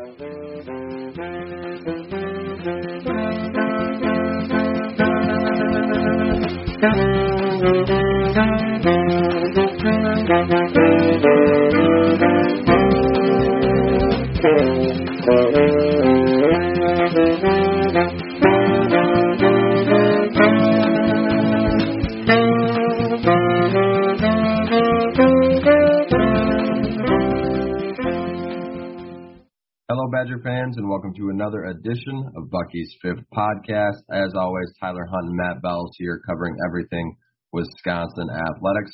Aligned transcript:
Thank 0.00 0.20
you. 8.62 8.69
Badger 30.20 30.44
fans, 30.44 30.76
and 30.76 30.86
welcome 30.86 31.14
to 31.16 31.30
another 31.32 31.72
edition 31.72 32.28
of 32.36 32.50
Bucky's 32.50 32.92
Fifth 33.00 33.24
Podcast. 33.32 34.04
As 34.12 34.28
always, 34.36 34.68
Tyler 34.78 35.08
Hunt 35.08 35.32
and 35.32 35.34
Matt 35.34 35.62
Bells 35.62 35.96
here 35.96 36.20
covering 36.28 36.54
everything 36.68 37.16
Wisconsin 37.52 38.28
athletics. 38.28 38.92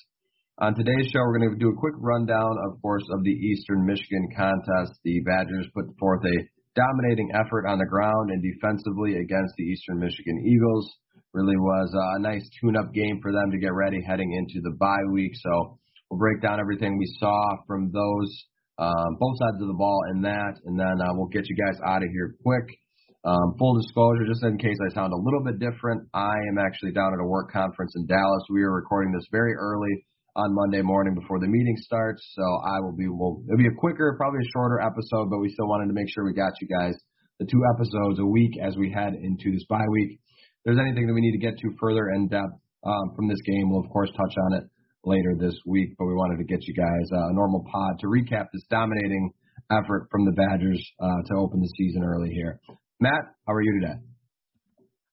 On 0.59 0.73
today's 0.73 1.11
show, 1.11 1.19
we're 1.19 1.39
going 1.41 1.51
to 1.51 1.59
do 1.59 1.71
a 1.71 1.81
quick 1.81 1.95
rundown, 1.99 2.55
of 2.71 2.81
course, 2.81 3.03
of 3.11 3.25
the 3.25 3.35
Eastern 3.35 3.85
Michigan 3.85 4.29
contest. 4.37 5.01
The 5.03 5.19
Badgers 5.27 5.67
put 5.75 5.87
forth 5.99 6.23
a 6.23 6.47
dominating 6.79 7.33
effort 7.35 7.67
on 7.67 7.79
the 7.79 7.91
ground 7.91 8.31
and 8.31 8.41
defensively 8.41 9.19
against 9.19 9.55
the 9.59 9.65
Eastern 9.65 9.99
Michigan 9.99 10.47
Eagles. 10.47 10.95
Really 11.35 11.57
was 11.57 11.91
a 11.93 12.21
nice 12.23 12.49
tune-up 12.61 12.95
game 12.95 13.19
for 13.21 13.33
them 13.33 13.51
to 13.51 13.59
get 13.59 13.75
ready 13.75 13.99
heading 14.07 14.31
into 14.31 14.63
the 14.63 14.77
bye 14.79 15.11
week. 15.11 15.33
So 15.43 15.81
we'll 16.09 16.21
break 16.21 16.41
down 16.41 16.61
everything 16.61 16.99
we 16.99 17.11
saw 17.19 17.57
from 17.67 17.91
those 17.91 18.31
um, 18.79 19.17
both 19.19 19.37
sides 19.41 19.63
of 19.63 19.69
the 19.69 19.79
ball 19.79 20.01
in 20.13 20.21
that, 20.23 20.61
and 20.65 20.79
then 20.79 21.01
uh, 21.01 21.13
we'll 21.17 21.33
get 21.33 21.49
you 21.49 21.57
guys 21.57 21.81
out 21.87 22.03
of 22.03 22.09
here 22.13 22.37
quick. 22.45 22.69
Um, 23.25 23.57
full 23.59 23.75
disclosure, 23.81 24.23
just 24.29 24.45
in 24.45 24.57
case 24.59 24.77
I 24.87 24.95
sound 24.95 25.13
a 25.13 25.19
little 25.19 25.43
bit 25.43 25.59
different, 25.59 26.07
I 26.15 26.31
am 26.53 26.59
actually 26.63 26.93
down 26.93 27.11
at 27.11 27.19
a 27.19 27.27
work 27.27 27.51
conference 27.51 27.92
in 27.97 28.07
Dallas. 28.07 28.45
We 28.51 28.63
are 28.63 28.70
recording 28.70 29.13
this 29.13 29.27
very 29.33 29.55
early 29.55 30.07
on 30.36 30.55
Monday 30.55 30.83
morning 30.83 31.15
before 31.15 31.41
the 31.41 31.48
meeting 31.48 31.75
starts, 31.81 32.23
so 32.36 32.45
I 32.45 32.79
will 32.85 32.95
be. 32.95 33.09
Will 33.09 33.42
it'll 33.48 33.59
be 33.59 33.67
a 33.67 33.81
quicker, 33.81 34.15
probably 34.17 34.41
a 34.45 34.51
shorter 34.55 34.79
episode, 34.79 35.31
but 35.31 35.41
we 35.41 35.48
still 35.48 35.67
wanted 35.67 35.89
to 35.89 35.97
make 35.97 36.07
sure 36.15 36.25
we 36.25 36.35
got 36.35 36.53
you 36.61 36.69
guys 36.69 36.95
the 37.41 37.47
two 37.47 37.63
episodes 37.75 38.20
a 38.20 38.25
week 38.25 38.53
as 38.63 38.77
we 38.77 38.92
head 38.92 39.15
into 39.15 39.51
this 39.51 39.65
bye 39.69 39.89
week. 39.91 40.20
If 40.63 40.77
there's 40.77 40.79
anything 40.79 41.07
that 41.09 41.15
we 41.15 41.20
need 41.20 41.33
to 41.33 41.45
get 41.45 41.59
to 41.59 41.69
further 41.81 42.11
in 42.15 42.29
depth 42.29 42.55
um, 42.85 43.17
from 43.17 43.29
this 43.29 43.41
game, 43.45 43.70
we'll 43.70 43.83
of 43.83 43.91
course 43.91 44.11
touch 44.15 44.35
on 44.47 44.61
it 44.61 44.65
later 45.06 45.34
this 45.39 45.55
week, 45.64 45.94
but 45.98 46.06
we 46.06 46.14
wanted 46.14 46.39
to 46.39 46.44
get 46.44 46.67
you 46.67 46.74
guys 46.74 47.06
uh, 47.12 47.30
a 47.30 47.33
normal 47.33 47.64
pod 47.72 47.98
to 48.00 48.06
recap 48.06 48.46
this 48.52 48.64
dominating 48.68 49.30
effort 49.70 50.08
from 50.11 50.27
the 50.27 50.33
Badgers 50.33 50.83
uh, 51.00 51.22
to 51.27 51.34
open 51.39 51.61
the 51.61 51.72
season 51.78 52.02
early 52.05 52.30
here. 52.30 52.61
Matt, 53.00 53.22
how 53.46 53.55
are 53.55 53.62
you 53.62 53.80
today? 53.80 53.94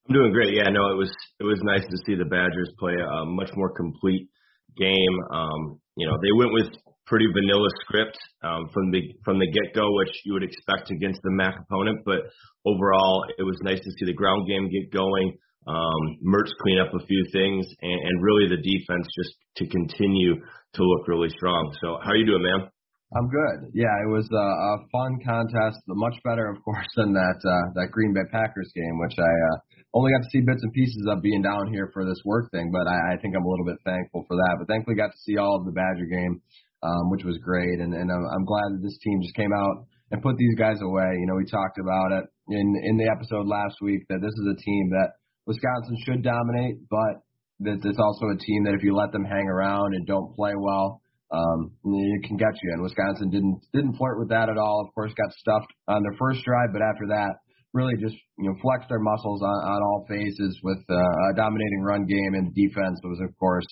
I'm 0.09 0.13
doing 0.13 0.33
great. 0.33 0.53
Yeah, 0.53 0.69
no, 0.69 0.91
it 0.91 0.97
was 0.97 1.11
it 1.39 1.43
was 1.43 1.59
nice 1.63 1.87
to 1.87 1.97
see 2.05 2.15
the 2.15 2.25
Badgers 2.25 2.69
play 2.77 2.93
a 2.93 3.25
much 3.25 3.49
more 3.55 3.71
complete 3.71 4.27
game. 4.75 5.15
Um, 5.31 5.79
you 5.95 6.07
know, 6.07 6.17
they 6.21 6.33
went 6.35 6.51
with 6.51 6.67
pretty 7.05 7.27
vanilla 7.31 7.69
script 7.81 8.17
um, 8.43 8.67
from 8.73 8.91
the 8.91 8.99
from 9.23 9.39
the 9.39 9.47
get 9.47 9.73
go, 9.73 9.87
which 9.95 10.11
you 10.25 10.33
would 10.33 10.43
expect 10.43 10.91
against 10.91 11.21
the 11.23 11.31
MAC 11.31 11.55
opponent. 11.59 11.99
But 12.05 12.27
overall, 12.65 13.23
it 13.37 13.43
was 13.43 13.57
nice 13.61 13.79
to 13.79 13.91
see 13.91 14.05
the 14.05 14.13
ground 14.13 14.47
game 14.47 14.69
get 14.69 14.91
going. 14.91 15.37
Um, 15.67 16.19
Mertz 16.25 16.51
clean 16.61 16.79
up 16.79 16.93
a 16.93 17.05
few 17.05 17.25
things, 17.31 17.65
and, 17.81 17.99
and 17.99 18.23
really 18.23 18.49
the 18.49 18.61
defense 18.61 19.07
just 19.15 19.35
to 19.57 19.67
continue 19.67 20.35
to 20.35 20.81
look 20.83 21.07
really 21.07 21.29
strong. 21.29 21.71
So, 21.81 21.99
how 22.03 22.11
are 22.11 22.17
you 22.17 22.25
doing, 22.25 22.43
man? 22.43 22.69
I'm 23.13 23.29
good. 23.29 23.69
Yeah, 23.77 23.93
it 24.01 24.09
was 24.09 24.25
a, 24.33 24.47
a 24.49 24.73
fun 24.89 25.21
contest. 25.21 25.77
Much 25.85 26.17
better, 26.25 26.49
of 26.49 26.57
course, 26.65 26.89
than 26.97 27.13
that 27.13 27.37
uh, 27.45 27.65
that 27.75 27.93
Green 27.93 28.13
Bay 28.13 28.25
Packers 28.31 28.71
game, 28.73 28.97
which 28.99 29.13
I 29.19 29.33
uh, 29.53 29.57
only 29.93 30.11
got 30.11 30.25
to 30.25 30.31
see 30.33 30.41
bits 30.41 30.63
and 30.63 30.73
pieces 30.73 31.05
of 31.07 31.21
being 31.21 31.41
down 31.41 31.69
here 31.71 31.91
for 31.93 32.05
this 32.05 32.19
work 32.25 32.49
thing. 32.49 32.73
But 32.73 32.89
I, 32.89 33.13
I 33.13 33.17
think 33.21 33.37
I'm 33.37 33.45
a 33.45 33.49
little 33.49 33.65
bit 33.65 33.77
thankful 33.85 34.25
for 34.27 34.35
that. 34.35 34.57
But 34.57 34.67
thankfully, 34.67 34.97
got 34.97 35.13
to 35.13 35.23
see 35.25 35.37
all 35.37 35.61
of 35.61 35.65
the 35.65 35.77
Badger 35.77 36.09
game, 36.09 36.41
um, 36.81 37.11
which 37.13 37.23
was 37.23 37.37
great. 37.37 37.77
And, 37.79 37.93
and 37.93 38.09
I'm, 38.09 38.25
I'm 38.33 38.45
glad 38.45 38.73
that 38.73 38.81
this 38.81 38.97
team 39.05 39.21
just 39.21 39.37
came 39.37 39.53
out 39.53 39.85
and 40.09 40.25
put 40.25 40.37
these 40.37 40.57
guys 40.57 40.81
away. 40.81 41.13
You 41.21 41.29
know, 41.29 41.37
we 41.37 41.45
talked 41.45 41.77
about 41.77 42.17
it 42.17 42.25
in 42.49 42.65
in 42.81 42.97
the 42.97 43.09
episode 43.13 43.45
last 43.45 43.77
week 43.81 44.01
that 44.09 44.21
this 44.25 44.33
is 44.33 44.47
a 44.49 44.57
team 44.57 44.89
that 44.89 45.21
Wisconsin 45.45 45.97
should 46.05 46.23
dominate, 46.23 46.77
but 46.89 47.23
it's 47.59 47.99
also 47.99 48.25
a 48.33 48.37
team 48.37 48.63
that 48.65 48.73
if 48.73 48.83
you 48.83 48.95
let 48.95 49.11
them 49.11 49.23
hang 49.23 49.47
around 49.47 49.93
and 49.93 50.05
don't 50.07 50.35
play 50.35 50.53
well, 50.57 51.01
um, 51.31 51.71
it 51.83 52.27
can 52.27 52.37
get 52.37 52.53
you. 52.61 52.71
And 52.73 52.83
Wisconsin 52.83 53.29
didn't 53.29 53.61
didn't 53.73 53.97
flirt 53.97 54.19
with 54.19 54.29
that 54.29 54.49
at 54.49 54.57
all. 54.57 54.85
Of 54.85 54.93
course, 54.93 55.11
got 55.17 55.33
stuffed 55.33 55.71
on 55.87 56.03
their 56.03 56.15
first 56.19 56.43
drive, 56.45 56.69
but 56.71 56.81
after 56.81 57.07
that, 57.09 57.41
really 57.73 57.95
just 57.99 58.15
you 58.37 58.49
know 58.49 58.55
flexed 58.61 58.89
their 58.89 58.99
muscles 58.99 59.41
on, 59.41 59.49
on 59.49 59.81
all 59.81 60.05
phases 60.07 60.59
with 60.63 60.79
uh, 60.89 61.31
a 61.31 61.35
dominating 61.35 61.81
run 61.81 62.05
game 62.05 62.33
and 62.33 62.53
defense 62.53 62.99
was 63.03 63.19
of 63.27 63.35
course 63.39 63.65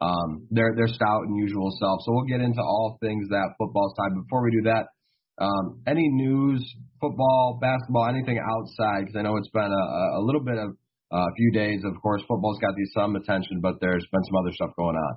um, 0.00 0.46
their 0.50 0.74
their 0.76 0.86
stout 0.86 1.22
and 1.26 1.36
usual 1.36 1.70
self. 1.80 2.00
So 2.04 2.12
we'll 2.12 2.30
get 2.30 2.40
into 2.40 2.60
all 2.60 2.98
things 3.00 3.28
that 3.30 3.54
football 3.58 3.92
side. 3.96 4.14
Before 4.14 4.42
we 4.44 4.50
do 4.50 4.70
that, 4.70 4.86
um, 5.42 5.82
any 5.86 6.08
news, 6.08 6.62
football, 7.00 7.58
basketball, 7.60 8.06
anything 8.06 8.38
outside? 8.38 9.06
Because 9.06 9.16
I 9.18 9.22
know 9.22 9.36
it's 9.36 9.50
been 9.50 9.62
a, 9.62 10.18
a 10.18 10.22
little 10.22 10.42
bit 10.42 10.58
of 10.58 10.76
uh, 11.12 11.16
a 11.16 11.32
few 11.36 11.52
days. 11.52 11.80
Of 11.84 12.00
course, 12.02 12.22
football's 12.28 12.58
got 12.60 12.74
these 12.76 12.90
some 12.94 13.16
attention, 13.16 13.60
but 13.60 13.74
there's 13.80 14.06
been 14.12 14.24
some 14.24 14.36
other 14.36 14.52
stuff 14.52 14.70
going 14.76 14.96
on. 14.96 15.14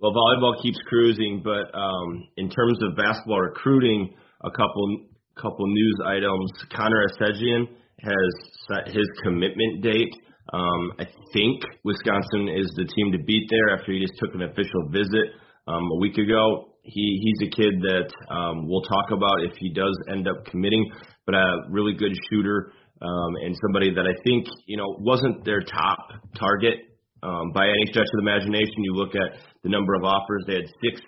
Well, 0.00 0.12
volleyball 0.12 0.60
keeps 0.62 0.78
cruising, 0.88 1.42
but 1.42 1.72
um, 1.76 2.28
in 2.36 2.50
terms 2.50 2.78
of 2.82 2.96
basketball 2.96 3.40
recruiting, 3.40 4.14
a 4.44 4.50
couple 4.50 5.06
couple 5.40 5.66
news 5.66 5.98
items. 6.06 6.50
Connor 6.74 7.06
Essegian 7.08 7.66
has 8.00 8.32
set 8.68 8.94
his 8.94 9.06
commitment 9.22 9.82
date. 9.82 10.12
Um, 10.52 10.92
I 10.98 11.06
think 11.32 11.62
Wisconsin 11.84 12.48
is 12.54 12.70
the 12.76 12.84
team 12.84 13.12
to 13.12 13.18
beat 13.24 13.48
there 13.50 13.76
after 13.76 13.92
he 13.92 14.00
just 14.00 14.14
took 14.18 14.34
an 14.34 14.42
official 14.42 14.88
visit 14.90 15.34
um, 15.66 15.82
a 15.82 16.00
week 16.00 16.18
ago. 16.18 16.70
He 16.82 17.18
he's 17.22 17.48
a 17.48 17.50
kid 17.50 17.80
that 17.80 18.12
um, 18.30 18.68
we'll 18.68 18.82
talk 18.82 19.10
about 19.10 19.42
if 19.42 19.56
he 19.56 19.72
does 19.72 19.98
end 20.12 20.28
up 20.28 20.44
committing, 20.44 20.84
but 21.24 21.34
a 21.34 21.62
really 21.70 21.94
good 21.94 22.12
shooter 22.30 22.72
um, 23.04 23.36
and 23.44 23.54
somebody 23.60 23.94
that 23.94 24.06
I 24.06 24.14
think 24.24 24.46
you 24.66 24.76
know 24.76 24.96
wasn't 24.98 25.44
their 25.44 25.60
top 25.60 25.98
target 26.38 26.80
um, 27.22 27.52
by 27.52 27.66
any 27.68 27.86
stretch 27.90 28.08
of 28.12 28.24
the 28.24 28.30
imagination. 28.30 28.74
You 28.78 28.94
look 28.94 29.14
at 29.14 29.38
the 29.62 29.68
number 29.68 29.94
of 29.94 30.04
offers; 30.04 30.44
they 30.46 30.54
had 30.54 30.68
six 30.82 31.00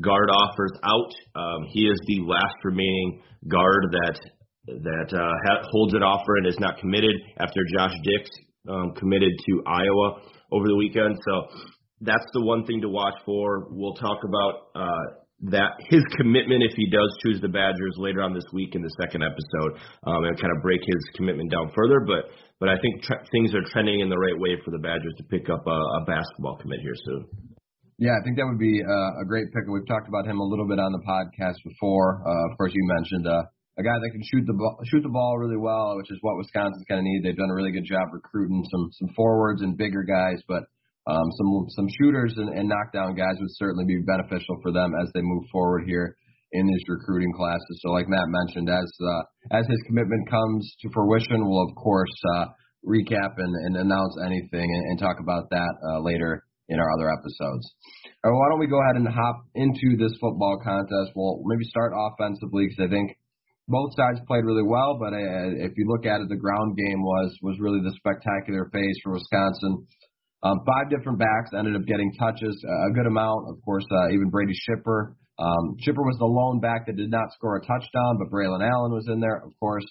guard 0.00 0.28
offers 0.30 0.72
out. 0.84 1.12
Um, 1.34 1.66
he 1.72 1.86
is 1.86 1.98
the 2.06 2.20
last 2.20 2.56
remaining 2.64 3.22
guard 3.48 3.88
that 3.90 4.18
that 4.66 5.10
uh, 5.16 5.32
ha- 5.48 5.64
holds 5.72 5.94
an 5.94 6.02
offer 6.02 6.36
and 6.36 6.46
is 6.46 6.58
not 6.58 6.78
committed 6.78 7.14
after 7.38 7.60
Josh 7.74 7.94
Dix 8.04 8.30
um, 8.68 8.92
committed 8.96 9.32
to 9.46 9.62
Iowa 9.66 10.20
over 10.52 10.66
the 10.68 10.76
weekend. 10.76 11.16
So 11.24 11.48
that's 12.00 12.26
the 12.32 12.44
one 12.44 12.64
thing 12.66 12.80
to 12.82 12.88
watch 12.88 13.14
for. 13.24 13.68
We'll 13.70 13.94
talk 13.94 14.18
about 14.24 14.54
uh, 14.74 15.24
that 15.46 15.78
his 15.86 16.02
commitment 16.18 16.66
if 16.66 16.74
he 16.74 16.90
does 16.90 17.10
choose 17.22 17.40
the 17.40 17.48
Badgers 17.48 17.94
later 17.96 18.22
on 18.22 18.34
this 18.34 18.46
week 18.52 18.74
in 18.74 18.82
the 18.82 18.90
second 18.98 19.22
episode, 19.22 19.78
um, 20.02 20.24
and 20.24 20.34
kind 20.40 20.50
of 20.50 20.62
break 20.62 20.80
his 20.82 21.02
commitment 21.14 21.50
down 21.50 21.70
further. 21.74 22.02
But 22.02 22.34
but 22.58 22.68
I 22.68 22.74
think 22.82 23.02
tre- 23.02 23.22
things 23.30 23.54
are 23.54 23.62
trending 23.70 24.00
in 24.00 24.10
the 24.10 24.18
right 24.18 24.34
way 24.34 24.58
for 24.64 24.72
the 24.72 24.82
Badgers 24.82 25.14
to 25.18 25.24
pick 25.30 25.46
up 25.48 25.62
a, 25.66 25.78
a 25.78 26.04
basketball 26.06 26.58
commit 26.58 26.80
here 26.82 26.96
soon. 27.06 27.26
Yeah, 27.98 28.14
I 28.14 28.22
think 28.22 28.38
that 28.38 28.46
would 28.46 28.62
be 28.62 28.78
uh, 28.82 29.22
a 29.22 29.26
great 29.26 29.50
pick. 29.50 29.66
We've 29.66 29.86
talked 29.86 30.06
about 30.06 30.26
him 30.26 30.38
a 30.38 30.46
little 30.46 30.66
bit 30.66 30.78
on 30.78 30.90
the 30.94 31.02
podcast 31.02 31.58
before. 31.66 32.22
Uh, 32.22 32.50
of 32.50 32.58
course, 32.58 32.70
you 32.74 32.82
mentioned 32.98 33.26
uh, 33.26 33.42
a 33.78 33.82
guy 33.82 33.94
that 33.94 34.10
can 34.10 34.22
shoot 34.22 34.46
the 34.46 34.54
ball, 34.54 34.78
shoot 34.90 35.02
the 35.02 35.10
ball 35.10 35.38
really 35.38 35.58
well, 35.58 35.94
which 35.98 36.10
is 36.10 36.18
what 36.22 36.38
Wisconsin's 36.38 36.86
kind 36.90 36.98
of 36.98 37.06
need. 37.06 37.22
They've 37.22 37.38
done 37.38 37.50
a 37.50 37.54
really 37.54 37.70
good 37.70 37.86
job 37.86 38.10
recruiting 38.10 38.66
some 38.70 38.90
some 38.98 39.14
forwards 39.14 39.62
and 39.62 39.78
bigger 39.78 40.02
guys, 40.02 40.42
but 40.46 40.66
um, 41.08 41.28
some 41.36 41.50
some 41.70 41.88
shooters 42.00 42.34
and, 42.36 42.52
and 42.58 42.68
knockdown 42.68 43.16
guys 43.16 43.36
would 43.40 43.56
certainly 43.56 43.84
be 43.84 44.04
beneficial 44.04 44.60
for 44.62 44.72
them 44.72 44.92
as 45.00 45.08
they 45.14 45.22
move 45.22 45.44
forward 45.50 45.84
here 45.86 46.16
in 46.52 46.66
these 46.66 46.84
recruiting 46.88 47.32
classes. 47.32 47.80
So, 47.80 47.90
like 47.90 48.08
Matt 48.08 48.28
mentioned, 48.28 48.68
as 48.68 48.90
uh, 49.00 49.56
as 49.56 49.66
his 49.66 49.80
commitment 49.86 50.28
comes 50.28 50.62
to 50.82 50.90
fruition, 50.92 51.48
we'll 51.48 51.68
of 51.68 51.74
course 51.76 52.12
uh, 52.36 52.46
recap 52.86 53.34
and, 53.38 53.52
and 53.66 53.76
announce 53.76 54.16
anything 54.24 54.68
and, 54.68 54.82
and 54.90 54.98
talk 54.98 55.16
about 55.20 55.50
that 55.50 55.72
uh, 55.90 56.00
later 56.00 56.44
in 56.68 56.78
our 56.78 56.90
other 56.92 57.08
episodes. 57.10 57.64
All 58.24 58.30
right, 58.30 58.36
why 58.36 58.48
don't 58.50 58.60
we 58.60 58.68
go 58.68 58.80
ahead 58.82 58.96
and 58.96 59.08
hop 59.08 59.40
into 59.54 59.96
this 59.96 60.12
football 60.20 60.60
contest? 60.62 61.12
We'll 61.16 61.40
maybe 61.44 61.64
start 61.64 61.92
offensively 61.96 62.68
because 62.68 62.84
I 62.84 62.90
think 62.92 63.16
both 63.68 63.92
sides 63.96 64.20
played 64.26 64.44
really 64.44 64.64
well, 64.64 64.96
but 65.00 65.12
uh, 65.12 65.64
if 65.64 65.72
you 65.76 65.84
look 65.88 66.04
at 66.04 66.20
it, 66.20 66.28
the 66.28 66.40
ground 66.40 66.76
game 66.76 67.00
was 67.00 67.36
was 67.42 67.56
really 67.60 67.80
the 67.80 67.96
spectacular 67.96 68.68
phase 68.72 68.96
for 69.02 69.12
Wisconsin. 69.12 69.86
Um, 70.42 70.60
five 70.64 70.90
different 70.90 71.18
backs 71.18 71.50
ended 71.56 71.74
up 71.74 71.82
getting 71.86 72.12
touches, 72.14 72.54
a 72.62 72.92
good 72.94 73.06
amount. 73.06 73.50
Of 73.50 73.62
course, 73.64 73.84
uh, 73.90 74.14
even 74.14 74.30
Brady 74.30 74.54
Schipper. 74.54 75.14
Um, 75.38 75.76
Schipper 75.82 76.02
was 76.02 76.16
the 76.18 76.26
lone 76.26 76.60
back 76.60 76.86
that 76.86 76.96
did 76.96 77.10
not 77.10 77.32
score 77.32 77.56
a 77.56 77.60
touchdown, 77.60 78.18
but 78.18 78.30
Braylon 78.30 78.62
Allen 78.62 78.92
was 78.92 79.06
in 79.08 79.20
there. 79.20 79.42
Of 79.44 79.52
course, 79.58 79.86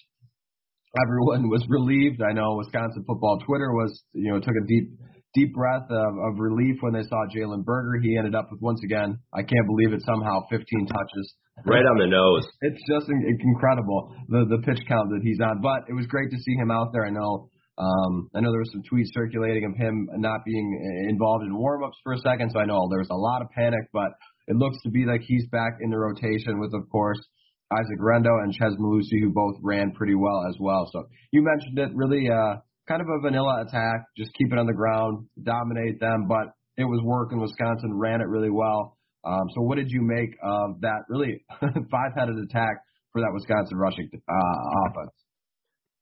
everyone 1.04 1.48
was 1.52 1.64
relieved. 1.68 2.22
I 2.22 2.32
know 2.32 2.56
Wisconsin 2.56 3.04
football 3.06 3.38
Twitter 3.46 3.72
was, 3.72 4.02
you 4.12 4.32
know, 4.32 4.40
took 4.40 4.56
a 4.56 4.66
deep 4.66 4.90
deep 5.34 5.54
breath 5.54 5.84
of, 5.90 6.12
of 6.24 6.38
relief 6.38 6.76
when 6.80 6.94
they 6.94 7.02
saw 7.02 7.28
Jalen 7.28 7.64
Berger. 7.64 8.00
He 8.02 8.16
ended 8.16 8.34
up 8.34 8.48
with 8.50 8.60
once 8.62 8.80
again, 8.82 9.18
I 9.32 9.42
can't 9.42 9.66
believe 9.66 9.92
it, 9.92 10.02
somehow 10.02 10.48
15 10.48 10.64
touches. 10.86 11.34
Right 11.66 11.84
on 11.84 11.98
the 11.98 12.06
nose. 12.06 12.46
It's 12.62 12.80
just 12.88 13.10
incredible 13.10 14.14
the 14.28 14.46
the 14.48 14.62
pitch 14.64 14.80
count 14.86 15.10
that 15.10 15.20
he's 15.22 15.40
on. 15.40 15.60
But 15.60 15.88
it 15.88 15.94
was 15.94 16.06
great 16.06 16.30
to 16.30 16.38
see 16.38 16.54
him 16.54 16.70
out 16.70 16.92
there. 16.92 17.04
I 17.04 17.10
know. 17.10 17.50
Um, 17.78 18.28
I 18.34 18.40
know 18.40 18.50
there 18.50 18.58
was 18.58 18.72
some 18.72 18.82
tweets 18.82 19.14
circulating 19.14 19.64
of 19.64 19.76
him 19.76 20.08
not 20.16 20.44
being 20.44 21.06
involved 21.08 21.44
in 21.44 21.56
warm-ups 21.56 21.96
for 22.02 22.12
a 22.12 22.18
second, 22.18 22.50
so 22.50 22.58
I 22.58 22.66
know 22.66 22.88
there 22.90 22.98
was 22.98 23.10
a 23.10 23.16
lot 23.16 23.40
of 23.40 23.48
panic, 23.50 23.86
but 23.92 24.10
it 24.48 24.56
looks 24.56 24.78
to 24.82 24.90
be 24.90 25.06
like 25.06 25.22
he's 25.22 25.46
back 25.52 25.78
in 25.80 25.90
the 25.90 25.98
rotation 25.98 26.58
with, 26.58 26.74
of 26.74 26.88
course, 26.90 27.20
Isaac 27.70 27.98
Guerendo 28.00 28.30
and 28.42 28.52
Chez 28.52 28.74
Mellusi, 28.80 29.20
who 29.22 29.30
both 29.30 29.56
ran 29.62 29.92
pretty 29.92 30.14
well 30.14 30.44
as 30.48 30.56
well. 30.58 30.88
So 30.92 31.04
you 31.30 31.42
mentioned 31.44 31.78
it, 31.78 31.94
really 31.94 32.28
uh, 32.28 32.56
kind 32.88 33.00
of 33.00 33.06
a 33.08 33.20
vanilla 33.20 33.64
attack, 33.68 34.06
just 34.16 34.32
keep 34.34 34.52
it 34.52 34.58
on 34.58 34.66
the 34.66 34.72
ground, 34.72 35.26
dominate 35.40 36.00
them, 36.00 36.26
but 36.26 36.54
it 36.76 36.84
was 36.84 37.00
working. 37.04 37.40
Wisconsin 37.40 37.94
ran 37.94 38.20
it 38.20 38.28
really 38.28 38.50
well. 38.50 38.96
Um, 39.24 39.46
so 39.54 39.62
what 39.62 39.76
did 39.76 39.90
you 39.90 40.00
make 40.02 40.30
of 40.42 40.80
that 40.80 41.04
really 41.08 41.44
five-headed 41.60 42.38
attack 42.38 42.76
for 43.12 43.20
that 43.20 43.30
Wisconsin 43.34 43.76
rushing 43.76 44.08
uh, 44.14 44.88
offense? 44.88 45.12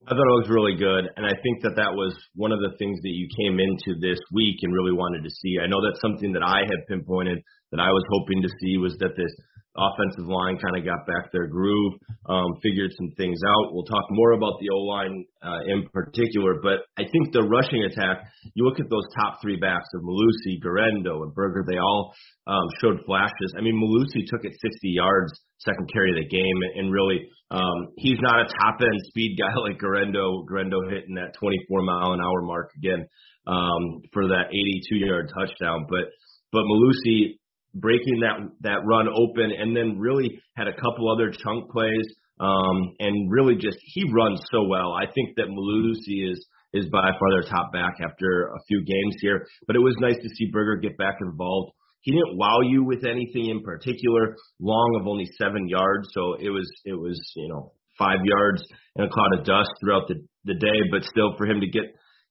I 0.07 0.15
thought 0.15 0.31
it 0.31 0.39
was 0.39 0.55
really 0.55 0.79
good, 0.79 1.11
and 1.19 1.27
I 1.27 1.35
think 1.43 1.67
that 1.67 1.75
that 1.83 1.91
was 1.91 2.15
one 2.39 2.55
of 2.55 2.63
the 2.63 2.79
things 2.79 3.03
that 3.03 3.11
you 3.11 3.27
came 3.43 3.59
into 3.59 3.99
this 3.99 4.23
week 4.31 4.63
and 4.63 4.71
really 4.71 4.95
wanted 4.95 5.27
to 5.27 5.35
see. 5.35 5.59
I 5.59 5.67
know 5.67 5.83
that's 5.83 6.01
something 6.01 6.31
that 6.39 6.47
I 6.47 6.63
had 6.63 6.87
pinpointed 6.87 7.43
that 7.75 7.83
I 7.83 7.91
was 7.91 8.07
hoping 8.15 8.39
to 8.43 8.49
see 8.63 8.79
was 8.79 8.95
that 9.03 9.19
this 9.19 9.35
offensive 9.77 10.27
line 10.27 10.59
kind 10.59 10.77
of 10.77 10.85
got 10.85 11.07
back 11.07 11.31
their 11.33 11.47
groove, 11.47 11.95
um, 12.27 12.57
figured 12.63 12.93
some 12.97 13.13
things 13.17 13.39
out. 13.47 13.73
We'll 13.73 13.85
talk 13.85 14.05
more 14.11 14.33
about 14.33 14.59
the 14.61 14.69
O 14.73 14.79
line 14.89 15.25
uh, 15.43 15.61
in 15.69 15.89
particular, 15.93 16.59
but 16.63 16.89
I 16.99 17.05
think 17.05 17.33
the 17.33 17.45
rushing 17.45 17.85
attack. 17.85 18.25
You 18.55 18.65
look 18.65 18.81
at 18.81 18.91
those 18.91 19.07
top 19.21 19.39
three 19.43 19.57
backs 19.57 19.89
of 19.95 20.03
Mellusi, 20.03 20.61
Guerendo, 20.61 21.23
and 21.23 21.35
Berger. 21.35 21.65
They 21.67 21.79
all 21.79 22.15
um, 22.47 22.67
showed 22.81 23.05
flashes. 23.07 23.55
I 23.57 23.61
mean, 23.61 23.77
Mellusi 23.77 24.25
took 24.27 24.45
it 24.45 24.53
60 24.53 24.89
yards 24.89 25.33
second 25.59 25.91
carry 25.93 26.11
of 26.11 26.17
the 26.17 26.29
game, 26.29 26.59
and 26.77 26.93
really, 26.93 27.29
um, 27.51 27.89
he's 27.97 28.19
not 28.21 28.41
a 28.41 28.49
top 28.61 28.81
end 28.81 29.01
speed 29.09 29.39
guy 29.39 29.53
like 29.63 29.79
Guerendo. 29.79 30.45
Guerendo 30.45 30.81
hitting 30.89 31.15
that 31.17 31.35
24 31.39 31.83
mile 31.83 32.13
an 32.13 32.21
hour 32.21 32.43
mark 32.43 32.71
again 32.77 33.07
um, 33.47 34.03
for 34.13 34.29
that 34.29 34.51
82 34.51 34.97
yard 34.97 35.33
touchdown, 35.33 35.87
but 35.89 36.11
but 36.53 36.63
Mellusi 36.63 37.39
breaking 37.81 38.21
that 38.21 38.49
that 38.63 38.81
run 38.85 39.09
open, 39.09 39.51
and 39.57 39.77
then 39.77 39.99
really 39.99 40.41
had 40.57 40.69
a 40.69 40.75
couple 40.75 41.11
other 41.11 41.31
chunk 41.31 41.71
plays, 41.71 42.07
um, 42.41 42.95
and 42.99 43.31
really 43.31 43.55
just 43.55 43.79
he 43.83 44.05
runs 44.13 44.41
so 44.51 44.65
well. 44.65 44.93
I 44.93 45.07
think 45.07 45.37
that 45.37 45.49
Mellusi 45.49 46.31
is 46.31 46.45
is 46.73 46.87
by 46.91 47.11
far 47.19 47.31
their 47.31 47.49
top 47.49 47.73
back 47.73 47.95
after 48.03 48.49
a 48.49 48.61
few 48.69 48.85
games 48.85 49.17
here, 49.21 49.47
but 49.67 49.77
it 49.77 49.81
was 49.81 49.97
nice 50.01 50.17
to 50.17 50.29
see 50.29 50.51
Berger 50.53 50.77
get 50.77 50.99
back 50.99 51.17
involved. 51.21 51.73
He 52.03 52.13
didn't 52.13 52.37
wow 52.37 52.61
you 52.63 52.85
with 52.85 53.05
anything 53.05 53.51
in 53.51 53.63
particular, 53.63 54.37
long 54.61 54.99
of 55.01 55.07
only 55.07 55.27
seven 55.41 55.69
yards, 55.69 56.09
so 56.13 56.35
it 56.35 56.51
was 56.51 56.69
it 56.85 56.95
was 56.95 57.19
you 57.37 57.49
know 57.49 57.73
five 57.99 58.19
yards 58.25 58.63
and 58.97 59.07
a 59.07 59.11
cloud 59.11 59.39
of 59.39 59.45
dust 59.45 59.71
throughout 59.81 60.09
the 60.09 60.17
the 60.45 60.55
day, 60.55 60.81
but 60.91 61.05
still 61.05 61.35
for 61.37 61.47
him 61.47 61.61
to 61.61 61.67
get 61.67 61.85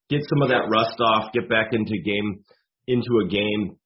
get 0.09 0.21
some 0.29 0.41
of 0.41 0.49
that 0.49 0.69
rust 0.69 0.99
off, 0.99 1.33
get 1.33 1.49
back 1.49 1.73
into 1.73 1.97
game 2.03 2.43
into 2.87 3.21
a 3.25 3.27
game 3.27 3.77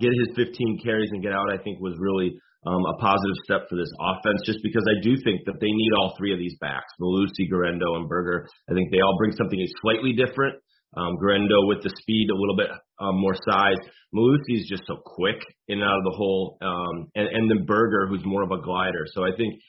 get 0.00 0.10
his 0.10 0.34
15 0.36 0.80
carries 0.82 1.10
and 1.12 1.22
get 1.22 1.32
out, 1.32 1.52
I 1.52 1.58
think 1.62 1.80
was 1.80 1.96
really 1.98 2.38
um, 2.66 2.82
a 2.86 2.96
positive 2.98 3.38
step 3.44 3.68
for 3.70 3.76
this 3.76 3.90
offense, 4.00 4.42
just 4.44 4.58
because 4.62 4.82
I 4.84 5.00
do 5.02 5.14
think 5.22 5.46
that 5.46 5.60
they 5.60 5.70
need 5.70 5.92
all 5.98 6.14
three 6.18 6.32
of 6.32 6.38
these 6.38 6.56
backs, 6.60 6.90
Mellusi, 7.00 7.48
Guerendo, 7.48 7.96
and 7.96 8.08
Berger. 8.08 8.46
I 8.68 8.74
think 8.74 8.90
they 8.90 9.00
all 9.00 9.16
bring 9.16 9.32
something 9.32 9.58
slightly 9.80 10.12
different. 10.12 10.56
Um, 10.96 11.16
Guerendo 11.20 11.68
with 11.68 11.82
the 11.82 11.92
speed, 12.00 12.30
a 12.30 12.34
little 12.34 12.56
bit 12.56 12.70
um, 12.98 13.20
more 13.20 13.36
size. 13.46 13.76
Mellusi 14.14 14.56
is 14.56 14.66
just 14.68 14.82
so 14.86 14.96
quick 15.04 15.36
in 15.68 15.80
and 15.80 15.86
out 15.86 15.98
of 15.98 16.04
the 16.04 16.16
hole, 16.16 16.58
um, 16.62 17.08
and, 17.14 17.28
and 17.28 17.50
then 17.50 17.66
Berger, 17.66 18.08
who's 18.08 18.24
more 18.24 18.42
of 18.42 18.50
a 18.50 18.60
glider. 18.62 19.04
So 19.12 19.22
I 19.22 19.36
think 19.36 19.60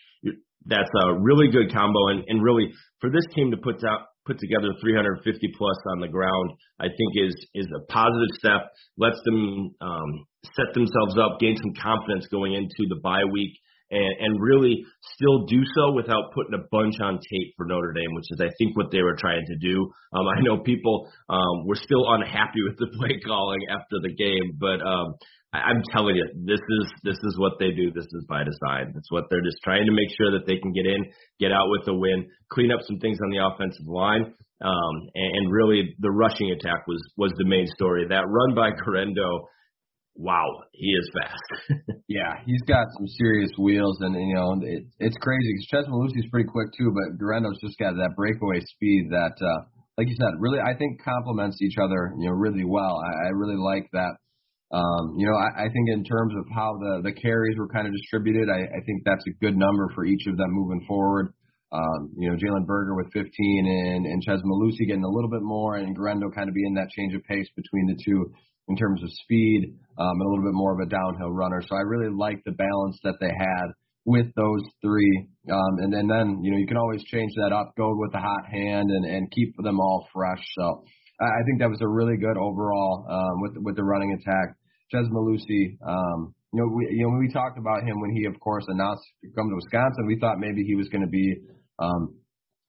that's 0.66 0.90
a 1.04 1.20
really 1.20 1.52
good 1.52 1.72
combo, 1.74 2.08
and, 2.10 2.24
and 2.28 2.44
really 2.44 2.72
for 3.02 3.10
this 3.10 3.26
team 3.36 3.52
to 3.52 3.58
put 3.58 3.84
out 3.84 4.08
put 4.26 4.40
together 4.40 4.74
350 4.82 5.24
plus 5.58 5.78
on 5.92 6.00
the 6.00 6.08
ground, 6.08 6.52
I 6.80 6.88
think 6.88 7.12
is 7.16 7.36
is 7.54 7.68
a 7.76 7.86
positive 7.92 8.34
step. 8.38 8.62
Lets 8.98 9.20
them 9.26 9.76
um, 9.82 10.26
set 10.56 10.74
themselves 10.74 11.18
up, 11.18 11.40
gain 11.40 11.58
some 11.58 11.74
confidence 11.74 12.28
going 12.28 12.54
into 12.54 12.88
the 12.90 13.00
bye 13.04 13.26
week, 13.32 13.54
and, 13.92 14.14
and 14.20 14.42
really 14.42 14.86
still 15.16 15.46
do 15.46 15.62
so 15.76 15.92
without 15.92 16.32
putting 16.34 16.54
a 16.54 16.64
bunch 16.72 17.00
on 17.02 17.16
tape 17.16 17.54
for 17.58 17.66
Notre 17.66 17.94
Dame, 17.94 18.14
which 18.14 18.30
is 18.30 18.40
I 18.42 18.50
think 18.58 18.78
what 18.78 18.92
they 18.92 19.02
were 19.02 19.16
trying 19.18 19.46
to 19.48 19.58
do. 19.58 19.92
Um, 20.14 20.28
I 20.28 20.42
know 20.42 20.60
people 20.60 21.10
um, 21.30 21.66
were 21.66 21.76
still 21.76 22.06
unhappy 22.08 22.62
with 22.68 22.78
the 22.78 22.88
play 22.98 23.20
calling 23.26 23.62
after 23.70 23.98
the 24.02 24.14
game, 24.14 24.58
but 24.60 24.82
um, 24.86 25.16
I'm 25.52 25.82
telling 25.92 26.16
you, 26.16 26.30
this 26.46 26.62
is 26.62 26.86
this 27.04 27.18
is 27.18 27.34
what 27.40 27.58
they 27.60 27.72
do. 27.72 27.90
This 27.90 28.06
is 28.06 28.26
by 28.30 28.44
design. 28.44 28.94
It's 28.96 29.12
what 29.12 29.26
they're 29.30 29.42
just 29.42 29.58
trying 29.64 29.86
to 29.86 29.92
make 29.92 30.14
sure 30.14 30.32
that 30.38 30.46
they 30.46 30.58
can 30.62 30.72
get 30.74 30.86
in, 30.86 31.10
get 31.40 31.52
out 31.52 31.66
with 31.74 31.88
a 31.88 31.94
win, 31.94 32.30
clean 32.54 32.72
up 32.72 32.82
some 32.86 33.00
things 33.00 33.18
on 33.18 33.32
the 33.32 33.42
offensive 33.42 33.88
line, 33.88 34.30
um, 34.62 34.96
and, 35.16 35.32
and 35.38 35.52
really 35.52 35.96
the 35.98 36.12
rushing 36.12 36.52
attack 36.52 36.86
was 36.86 37.02
was 37.18 37.34
the 37.38 37.50
main 37.50 37.66
story. 37.74 38.06
That 38.08 38.30
run 38.30 38.54
by 38.54 38.78
Guerendo, 38.78 39.50
wow, 40.14 40.46
he 40.74 40.94
is 40.94 41.10
fast. 41.18 41.82
yeah, 42.08 42.46
he's 42.46 42.62
got 42.68 42.86
some 42.98 43.08
serious 43.18 43.50
wheels, 43.58 43.98
and 44.02 44.14
you 44.14 44.36
know 44.36 44.54
it, 44.62 44.86
it's 45.00 45.18
crazy 45.18 45.50
because 45.50 45.68
Chez 45.74 45.90
Mellusi's 45.90 46.30
pretty 46.30 46.48
quick 46.48 46.70
too, 46.78 46.94
but 46.94 47.18
Guerendo's 47.18 47.58
just 47.58 47.80
got 47.80 47.98
that 47.98 48.14
breakaway 48.16 48.62
speed 48.62 49.10
that, 49.10 49.34
uh, 49.42 49.62
like 49.98 50.10
you 50.10 50.16
said, 50.22 50.38
really 50.38 50.60
I 50.60 50.78
think 50.78 51.02
complements 51.02 51.58
each 51.60 51.82
other, 51.82 52.14
you 52.20 52.30
know, 52.30 52.38
really 52.38 52.66
well. 52.66 53.02
I, 53.02 53.28
I 53.28 53.30
really 53.34 53.58
like 53.58 53.90
that 53.94 54.14
um, 54.72 55.16
you 55.18 55.26
know, 55.26 55.34
I, 55.34 55.66
I 55.66 55.68
think 55.70 55.90
in 55.90 56.04
terms 56.04 56.34
of 56.38 56.46
how 56.54 56.78
the 56.78 57.02
the 57.10 57.14
carries 57.14 57.58
were 57.58 57.68
kind 57.68 57.88
of 57.88 57.94
distributed, 57.94 58.50
I, 58.50 58.62
I 58.62 58.82
think 58.86 59.02
that's 59.04 59.26
a 59.28 59.34
good 59.42 59.58
number 59.58 59.90
for 59.96 60.06
each 60.06 60.28
of 60.28 60.38
them 60.38 60.52
moving 60.52 60.86
forward. 60.88 61.34
Um, 61.72 62.14
you 62.18 62.30
know, 62.30 62.36
Jalen 62.36 62.66
Berger 62.66 62.96
with 62.96 63.12
15 63.14 63.26
and 63.26 64.06
and 64.06 64.24
Chez 64.24 64.42
Mellusi 64.46 64.88
getting 64.88 65.04
a 65.04 65.10
little 65.10 65.30
bit 65.30 65.42
more, 65.42 65.76
and 65.76 65.96
Guerendo 65.96 66.30
kind 66.30 66.50
of 66.50 66.56
being 66.56 66.74
that 66.76 66.90
change 66.90 67.16
of 67.16 67.24
pace 67.24 67.48
between 67.56 67.88
the 67.88 67.98
two 68.06 68.32
in 68.68 68.76
terms 68.76 69.02
of 69.02 69.10
speed 69.24 69.74
um, 69.98 70.14
and 70.14 70.22
a 70.22 70.30
little 70.30 70.46
bit 70.46 70.54
more 70.54 70.74
of 70.74 70.80
a 70.86 70.90
downhill 70.90 71.32
runner. 71.32 71.62
So 71.68 71.76
I 71.76 71.82
really 71.82 72.14
like 72.14 72.44
the 72.46 72.52
balance 72.52 73.00
that 73.04 73.16
they 73.20 73.34
had 73.36 73.74
with 74.06 74.28
those 74.36 74.62
three. 74.82 75.28
Um, 75.52 75.74
and, 75.80 75.94
and 75.94 76.10
then 76.10 76.40
you 76.44 76.52
know 76.52 76.58
you 76.58 76.68
can 76.68 76.78
always 76.78 77.04
change 77.06 77.32
that 77.42 77.54
up, 77.54 77.74
go 77.76 77.90
with 77.98 78.12
the 78.12 78.20
hot 78.20 78.46
hand, 78.52 78.90
and 78.90 79.06
and 79.06 79.32
keep 79.32 79.56
them 79.58 79.80
all 79.80 80.08
fresh. 80.14 80.42
So 80.58 80.84
I, 81.20 81.26
I 81.26 81.42
think 81.46 81.60
that 81.60 81.70
was 81.70 81.82
a 81.82 81.88
really 81.88 82.18
good 82.18 82.38
overall 82.38 83.06
um, 83.10 83.42
with 83.42 83.54
with 83.58 83.76
the 83.76 83.84
running 83.84 84.14
attack. 84.14 84.56
Chez 84.92 85.06
Mellusi, 85.14 85.78
um, 85.86 86.34
you 86.54 86.62
know, 86.62 86.68
we 86.74 86.88
you 86.90 87.04
know 87.06 87.10
when 87.14 87.20
we 87.20 87.32
talked 87.32 87.58
about 87.58 87.86
him 87.86 88.02
when 88.02 88.12
he 88.12 88.26
of 88.26 88.40
course 88.40 88.66
announced 88.68 89.04
to 89.22 89.30
come 89.38 89.50
to 89.50 89.56
Wisconsin, 89.56 90.08
we 90.08 90.18
thought 90.18 90.40
maybe 90.40 90.64
he 90.64 90.76
was 90.76 90.90
going 90.90 91.06
to 91.06 91.10
be, 91.10 91.38
um, 91.78 92.18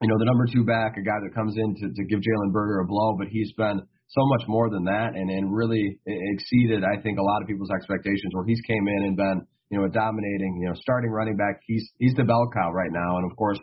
you 0.02 0.08
know, 0.08 0.18
the 0.18 0.28
number 0.28 0.44
two 0.44 0.64
back, 0.64 0.96
a 0.96 1.02
guy 1.02 1.16
that 1.16 1.34
comes 1.34 1.56
in 1.56 1.74
to, 1.80 1.86
to 1.88 2.02
give 2.04 2.20
Jalen 2.20 2.52
Berger 2.52 2.80
a 2.80 2.86
blow, 2.86 3.16
but 3.16 3.28
he's 3.28 3.52
been 3.56 3.80
so 4.08 4.22
much 4.36 4.48
more 4.48 4.68
than 4.68 4.84
that, 4.84 5.14
and 5.14 5.30
and 5.30 5.54
really 5.54 5.98
exceeded 6.06 6.84
I 6.84 7.00
think 7.00 7.18
a 7.18 7.22
lot 7.22 7.42
of 7.42 7.48
people's 7.48 7.70
expectations. 7.70 8.32
Where 8.32 8.44
he's 8.44 8.60
came 8.66 8.86
in 8.86 9.00
and 9.08 9.16
been 9.16 9.40
you 9.70 9.78
know 9.78 9.84
a 9.86 9.90
dominating 9.90 10.60
you 10.60 10.68
know 10.68 10.74
starting 10.76 11.10
running 11.10 11.36
back. 11.36 11.62
He's 11.66 11.88
he's 11.98 12.14
the 12.14 12.24
bell 12.24 12.50
cow 12.52 12.72
right 12.72 12.92
now, 12.92 13.16
and 13.16 13.30
of 13.30 13.36
course 13.36 13.58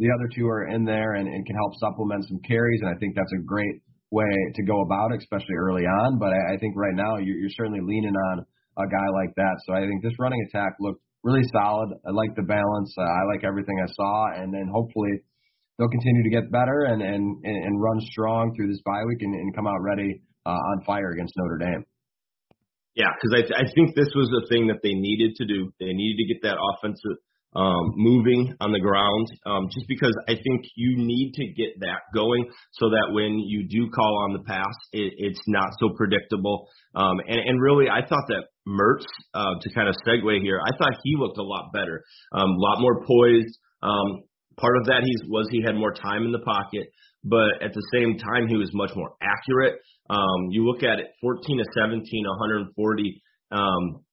the 0.00 0.08
other 0.08 0.28
two 0.34 0.48
are 0.48 0.66
in 0.66 0.84
there 0.84 1.14
and, 1.14 1.28
and 1.28 1.44
can 1.44 1.54
help 1.54 1.76
supplement 1.76 2.24
some 2.26 2.40
carries, 2.48 2.80
and 2.80 2.88
I 2.88 2.98
think 2.98 3.14
that's 3.14 3.32
a 3.36 3.44
great 3.44 3.84
way 4.10 4.32
to 4.54 4.62
go 4.62 4.82
about 4.82 5.12
it, 5.12 5.18
especially 5.18 5.54
early 5.56 5.84
on. 5.84 6.18
But 6.18 6.30
I, 6.34 6.54
I 6.54 6.56
think 6.58 6.74
right 6.76 6.94
now 6.94 7.16
you're, 7.16 7.36
you're 7.36 7.56
certainly 7.56 7.80
leaning 7.82 8.14
on 8.14 8.44
a 8.78 8.86
guy 8.86 9.08
like 9.14 9.34
that. 9.36 9.56
So 9.66 9.74
I 9.74 9.86
think 9.86 10.02
this 10.02 10.18
running 10.18 10.44
attack 10.48 10.74
looked 10.80 11.02
really 11.22 11.44
solid. 11.52 11.90
I 12.06 12.10
like 12.10 12.34
the 12.34 12.42
balance. 12.42 12.94
Uh, 12.98 13.02
I 13.02 13.22
like 13.32 13.44
everything 13.44 13.76
I 13.82 13.88
saw, 13.92 14.42
and 14.42 14.52
then 14.52 14.68
hopefully 14.72 15.12
they'll 15.78 15.88
continue 15.88 16.24
to 16.24 16.30
get 16.30 16.50
better 16.50 16.84
and 16.84 17.02
and 17.02 17.44
and 17.44 17.80
run 17.80 18.00
strong 18.12 18.54
through 18.54 18.68
this 18.68 18.82
bye 18.84 19.04
week 19.06 19.22
and, 19.22 19.34
and 19.34 19.54
come 19.54 19.66
out 19.66 19.80
ready 19.80 20.22
uh, 20.46 20.50
on 20.50 20.84
fire 20.84 21.10
against 21.12 21.34
Notre 21.36 21.58
Dame. 21.58 21.84
Yeah, 22.96 23.06
because 23.14 23.32
I, 23.38 23.42
th- 23.46 23.56
I 23.56 23.66
think 23.72 23.94
this 23.94 24.10
was 24.18 24.28
the 24.28 24.50
thing 24.50 24.66
that 24.66 24.82
they 24.82 24.94
needed 24.94 25.36
to 25.36 25.46
do. 25.46 25.72
They 25.78 25.94
needed 25.94 26.18
to 26.18 26.26
get 26.34 26.42
that 26.42 26.58
offensive 26.58 27.22
um, 27.56 27.92
moving 27.96 28.54
on 28.60 28.72
the 28.72 28.80
ground, 28.80 29.26
um, 29.44 29.66
just 29.74 29.86
because 29.88 30.14
I 30.28 30.34
think 30.34 30.62
you 30.76 30.96
need 30.96 31.32
to 31.34 31.46
get 31.52 31.80
that 31.80 32.06
going 32.14 32.46
so 32.72 32.90
that 32.90 33.10
when 33.12 33.38
you 33.38 33.66
do 33.68 33.90
call 33.90 34.24
on 34.28 34.32
the 34.34 34.44
pass, 34.46 34.74
it, 34.92 35.14
it's 35.18 35.42
not 35.48 35.70
so 35.80 35.90
predictable. 35.96 36.68
Um, 36.94 37.18
and, 37.26 37.40
and 37.40 37.60
really, 37.60 37.88
I 37.88 38.06
thought 38.06 38.26
that 38.28 38.44
Mertz, 38.68 39.06
uh, 39.34 39.54
to 39.60 39.74
kind 39.74 39.88
of 39.88 39.96
segue 40.06 40.42
here, 40.42 40.60
I 40.64 40.76
thought 40.78 40.92
he 41.02 41.16
looked 41.18 41.38
a 41.38 41.42
lot 41.42 41.72
better, 41.72 42.04
um, 42.32 42.50
a 42.50 42.60
lot 42.60 42.80
more 42.80 43.04
poised. 43.04 43.58
Um, 43.82 44.22
part 44.56 44.76
of 44.78 44.86
that 44.86 45.02
he's, 45.04 45.28
was 45.28 45.48
he 45.50 45.62
had 45.64 45.74
more 45.74 45.92
time 45.92 46.24
in 46.24 46.32
the 46.32 46.44
pocket, 46.44 46.86
but 47.24 47.62
at 47.62 47.72
the 47.74 47.82
same 47.92 48.16
time, 48.18 48.46
he 48.46 48.56
was 48.56 48.70
much 48.74 48.90
more 48.94 49.12
accurate. 49.20 49.80
Um, 50.08 50.50
you 50.50 50.66
look 50.66 50.82
at 50.82 51.00
it, 51.00 51.06
14 51.20 51.58
to 51.58 51.64
17, 51.74 52.24
140. 52.26 53.22
Um, 53.52 54.04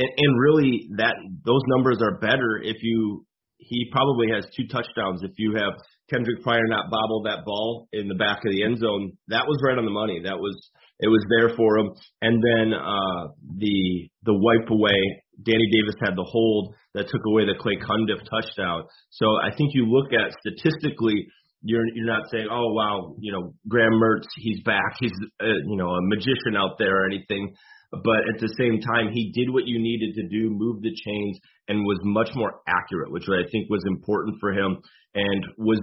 and, 0.00 0.10
and 0.16 0.40
really 0.40 0.88
that 0.96 1.14
those 1.44 1.60
numbers 1.68 1.98
are 2.00 2.18
better 2.18 2.60
if 2.62 2.76
you 2.82 3.26
he 3.58 3.88
probably 3.92 4.28
has 4.34 4.46
two 4.56 4.66
touchdowns 4.66 5.22
if 5.22 5.32
you 5.36 5.54
have 5.54 5.74
Kendric 6.10 6.42
Pryor 6.42 6.66
not 6.66 6.90
bobble 6.90 7.22
that 7.24 7.44
ball 7.44 7.88
in 7.92 8.08
the 8.08 8.14
back 8.14 8.38
of 8.44 8.50
the 8.50 8.64
end 8.64 8.78
zone. 8.78 9.12
That 9.28 9.46
was 9.46 9.60
right 9.62 9.78
on 9.78 9.84
the 9.84 9.92
money. 9.92 10.22
That 10.24 10.38
was 10.38 10.56
it 10.98 11.08
was 11.08 11.24
there 11.28 11.54
for 11.56 11.78
him. 11.78 11.90
And 12.22 12.42
then 12.42 12.72
uh 12.72 13.28
the 13.58 14.08
the 14.24 14.34
wipe 14.34 14.70
away, 14.70 15.22
Danny 15.44 15.68
Davis 15.70 16.00
had 16.00 16.16
the 16.16 16.24
hold 16.24 16.74
that 16.94 17.08
took 17.08 17.22
away 17.28 17.44
the 17.44 17.60
Clay 17.60 17.76
Cundiff 17.76 18.24
touchdown. 18.28 18.84
So 19.10 19.36
I 19.36 19.54
think 19.54 19.70
you 19.74 19.86
look 19.86 20.12
at 20.12 20.32
statistically 20.40 21.28
you're 21.62 21.86
you're 21.94 22.06
not 22.06 22.30
saying, 22.32 22.48
oh 22.50 22.72
wow, 22.72 23.14
you 23.20 23.32
know 23.32 23.52
Graham 23.68 23.92
Mertz, 23.92 24.26
he's 24.36 24.62
back, 24.64 24.96
he's 24.98 25.12
uh, 25.40 25.60
you 25.68 25.76
know 25.76 25.90
a 25.90 26.00
magician 26.00 26.56
out 26.56 26.78
there 26.78 27.04
or 27.04 27.06
anything 27.06 27.54
but 27.90 28.22
at 28.32 28.40
the 28.40 28.54
same 28.58 28.80
time, 28.80 29.12
he 29.12 29.32
did 29.32 29.50
what 29.50 29.66
you 29.66 29.80
needed 29.80 30.14
to 30.14 30.28
do, 30.28 30.50
move 30.50 30.80
the 30.80 30.94
chains, 30.94 31.38
and 31.68 31.84
was 31.84 31.98
much 32.02 32.30
more 32.34 32.60
accurate, 32.66 33.10
which 33.10 33.24
I 33.28 33.48
think 33.50 33.68
was 33.68 33.82
important 33.86 34.36
for 34.40 34.52
him. 34.52 34.78
And 35.14 35.44
was 35.58 35.80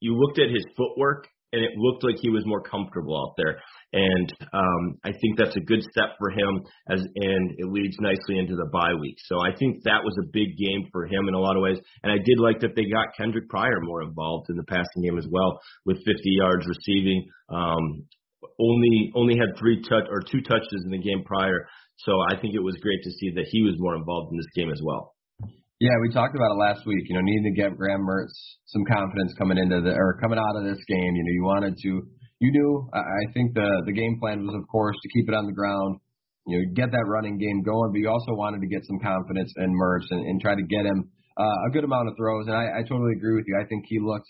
you 0.00 0.16
looked 0.18 0.38
at 0.38 0.50
his 0.50 0.64
footwork, 0.76 1.28
and 1.52 1.62
it 1.62 1.70
looked 1.76 2.04
like 2.04 2.16
he 2.20 2.28
was 2.28 2.44
more 2.44 2.60
comfortable 2.60 3.16
out 3.16 3.34
there. 3.36 3.60
And 3.92 4.32
um, 4.52 4.98
I 5.04 5.12
think 5.12 5.38
that's 5.38 5.56
a 5.56 5.60
good 5.60 5.82
step 5.82 6.16
for 6.18 6.30
him, 6.30 6.60
as 6.90 7.00
and 7.00 7.54
it 7.56 7.72
leads 7.72 7.96
nicely 8.00 8.38
into 8.38 8.54
the 8.54 8.68
bye 8.70 8.94
week. 9.00 9.16
So 9.24 9.40
I 9.40 9.56
think 9.56 9.82
that 9.84 10.04
was 10.04 10.14
a 10.20 10.28
big 10.30 10.58
game 10.58 10.88
for 10.92 11.06
him 11.06 11.28
in 11.28 11.34
a 11.34 11.40
lot 11.40 11.56
of 11.56 11.62
ways. 11.62 11.78
And 12.02 12.12
I 12.12 12.16
did 12.16 12.38
like 12.38 12.60
that 12.60 12.76
they 12.76 12.84
got 12.84 13.16
Kendric 13.18 13.48
Pryor 13.48 13.80
more 13.80 14.02
involved 14.02 14.50
in 14.50 14.56
the 14.56 14.64
passing 14.64 15.02
game 15.04 15.16
as 15.16 15.26
well, 15.30 15.58
with 15.86 15.96
50 15.98 16.12
yards 16.24 16.66
receiving. 16.66 17.24
Um, 17.48 18.04
only 18.58 19.12
only 19.14 19.36
had 19.36 19.58
three 19.58 19.82
touch 19.82 20.06
or 20.10 20.22
two 20.22 20.40
touches 20.42 20.82
in 20.84 20.90
the 20.90 21.02
game 21.02 21.24
prior. 21.24 21.66
So 22.06 22.12
I 22.30 22.38
think 22.38 22.54
it 22.54 22.62
was 22.62 22.76
great 22.78 23.02
to 23.02 23.10
see 23.10 23.30
that 23.34 23.46
he 23.50 23.62
was 23.62 23.74
more 23.78 23.96
involved 23.96 24.30
in 24.30 24.38
this 24.38 24.52
game 24.54 24.70
as 24.70 24.80
well. 24.84 25.14
Yeah, 25.80 25.94
we 26.02 26.10
talked 26.10 26.34
about 26.34 26.50
it 26.50 26.58
last 26.58 26.86
week. 26.86 27.06
You 27.06 27.14
know, 27.14 27.22
needing 27.22 27.54
to 27.54 27.60
get 27.60 27.76
Graham 27.78 28.02
Mertz 28.02 28.34
some 28.66 28.84
confidence 28.86 29.34
coming 29.38 29.58
into 29.58 29.80
the 29.80 29.94
or 29.94 30.18
coming 30.20 30.38
out 30.38 30.56
of 30.58 30.64
this 30.64 30.82
game. 30.86 31.12
You 31.14 31.22
know, 31.22 31.34
you 31.34 31.44
wanted 31.44 31.74
to, 31.78 31.90
you 32.38 32.50
knew. 32.50 32.90
I 32.94 33.24
think 33.34 33.54
the 33.54 33.82
the 33.86 33.92
game 33.92 34.18
plan 34.18 34.46
was, 34.46 34.54
of 34.54 34.66
course, 34.66 34.96
to 35.02 35.08
keep 35.14 35.28
it 35.28 35.34
on 35.34 35.46
the 35.46 35.54
ground. 35.54 35.98
You 36.46 36.58
know, 36.58 36.64
get 36.74 36.90
that 36.90 37.06
running 37.06 37.38
game 37.38 37.62
going, 37.62 37.92
but 37.92 37.98
you 37.98 38.08
also 38.08 38.34
wanted 38.34 38.60
to 38.62 38.66
get 38.66 38.82
some 38.86 38.98
confidence 38.98 39.52
in 39.58 39.70
Mertz 39.70 40.08
and, 40.10 40.24
and 40.26 40.40
try 40.40 40.54
to 40.54 40.66
get 40.66 40.86
him 40.86 41.10
uh, 41.36 41.58
a 41.68 41.70
good 41.70 41.84
amount 41.84 42.08
of 42.08 42.14
throws. 42.16 42.46
And 42.46 42.56
I, 42.56 42.80
I 42.80 42.82
totally 42.82 43.14
agree 43.14 43.36
with 43.36 43.44
you. 43.46 43.54
I 43.60 43.66
think 43.68 43.84
he 43.86 44.00
looked 44.00 44.26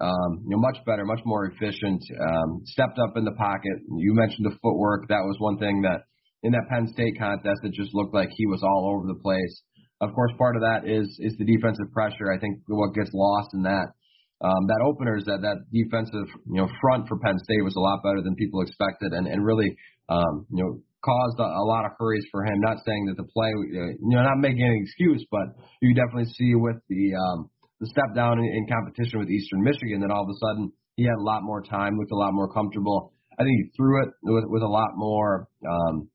um, 0.00 0.44
you 0.44 0.54
know, 0.54 0.58
much 0.58 0.78
better, 0.86 1.04
much 1.04 1.20
more 1.24 1.46
efficient. 1.46 2.02
Um, 2.14 2.62
stepped 2.64 2.98
up 2.98 3.16
in 3.16 3.24
the 3.24 3.34
pocket. 3.36 3.82
You 3.96 4.14
mentioned 4.14 4.46
the 4.46 4.56
footwork. 4.62 5.08
That 5.08 5.24
was 5.26 5.36
one 5.38 5.58
thing 5.58 5.82
that 5.82 6.06
in 6.42 6.52
that 6.52 6.68
Penn 6.70 6.86
State 6.92 7.18
contest, 7.18 7.60
it 7.64 7.72
just 7.74 7.94
looked 7.94 8.14
like 8.14 8.30
he 8.30 8.46
was 8.46 8.62
all 8.62 8.94
over 8.94 9.06
the 9.06 9.18
place. 9.20 9.62
Of 10.00 10.14
course, 10.14 10.30
part 10.38 10.54
of 10.54 10.62
that 10.62 10.86
is 10.86 11.06
is 11.18 11.34
the 11.38 11.44
defensive 11.44 11.90
pressure. 11.92 12.30
I 12.30 12.38
think 12.38 12.62
what 12.68 12.94
gets 12.94 13.10
lost 13.12 13.50
in 13.54 13.62
that 13.62 13.98
um, 14.40 14.70
that 14.70 14.78
is 15.18 15.24
that 15.26 15.42
that 15.42 15.66
defensive 15.74 16.30
you 16.46 16.62
know 16.62 16.68
front 16.80 17.08
for 17.08 17.18
Penn 17.18 17.38
State 17.42 17.64
was 17.64 17.74
a 17.74 17.82
lot 17.82 18.02
better 18.06 18.22
than 18.22 18.36
people 18.36 18.62
expected, 18.62 19.10
and 19.10 19.26
and 19.26 19.44
really 19.44 19.74
um, 20.08 20.46
you 20.54 20.62
know 20.62 20.78
caused 21.02 21.38
a, 21.38 21.48
a 21.58 21.64
lot 21.66 21.84
of 21.84 21.92
hurries 21.98 22.26
for 22.30 22.44
him. 22.44 22.60
Not 22.60 22.78
saying 22.86 23.06
that 23.06 23.16
the 23.16 23.26
play, 23.26 23.50
uh, 23.50 23.98
you 23.98 24.14
know, 24.14 24.22
not 24.22 24.38
making 24.38 24.62
any 24.62 24.78
excuse, 24.82 25.26
but 25.30 25.58
you 25.82 25.94
definitely 25.94 26.30
see 26.38 26.54
with 26.54 26.78
the 26.88 27.14
um, 27.18 27.50
the 27.80 27.86
step 27.86 28.14
down 28.14 28.38
in, 28.38 28.44
in 28.44 28.66
competition 28.66 29.18
with 29.18 29.30
Eastern 29.30 29.62
Michigan, 29.62 30.00
that 30.00 30.10
all 30.10 30.22
of 30.22 30.30
a 30.30 30.38
sudden 30.38 30.72
he 30.96 31.04
had 31.04 31.18
a 31.18 31.22
lot 31.22 31.42
more 31.42 31.62
time, 31.62 31.96
looked 31.96 32.12
a 32.12 32.16
lot 32.16 32.32
more 32.32 32.52
comfortable. 32.52 33.12
I 33.38 33.44
think 33.44 33.54
he 33.54 33.70
threw 33.76 34.02
it 34.02 34.10
with, 34.22 34.44
with 34.48 34.62
a 34.62 34.68
lot 34.68 34.90
more, 34.96 35.46
um, 35.62 36.08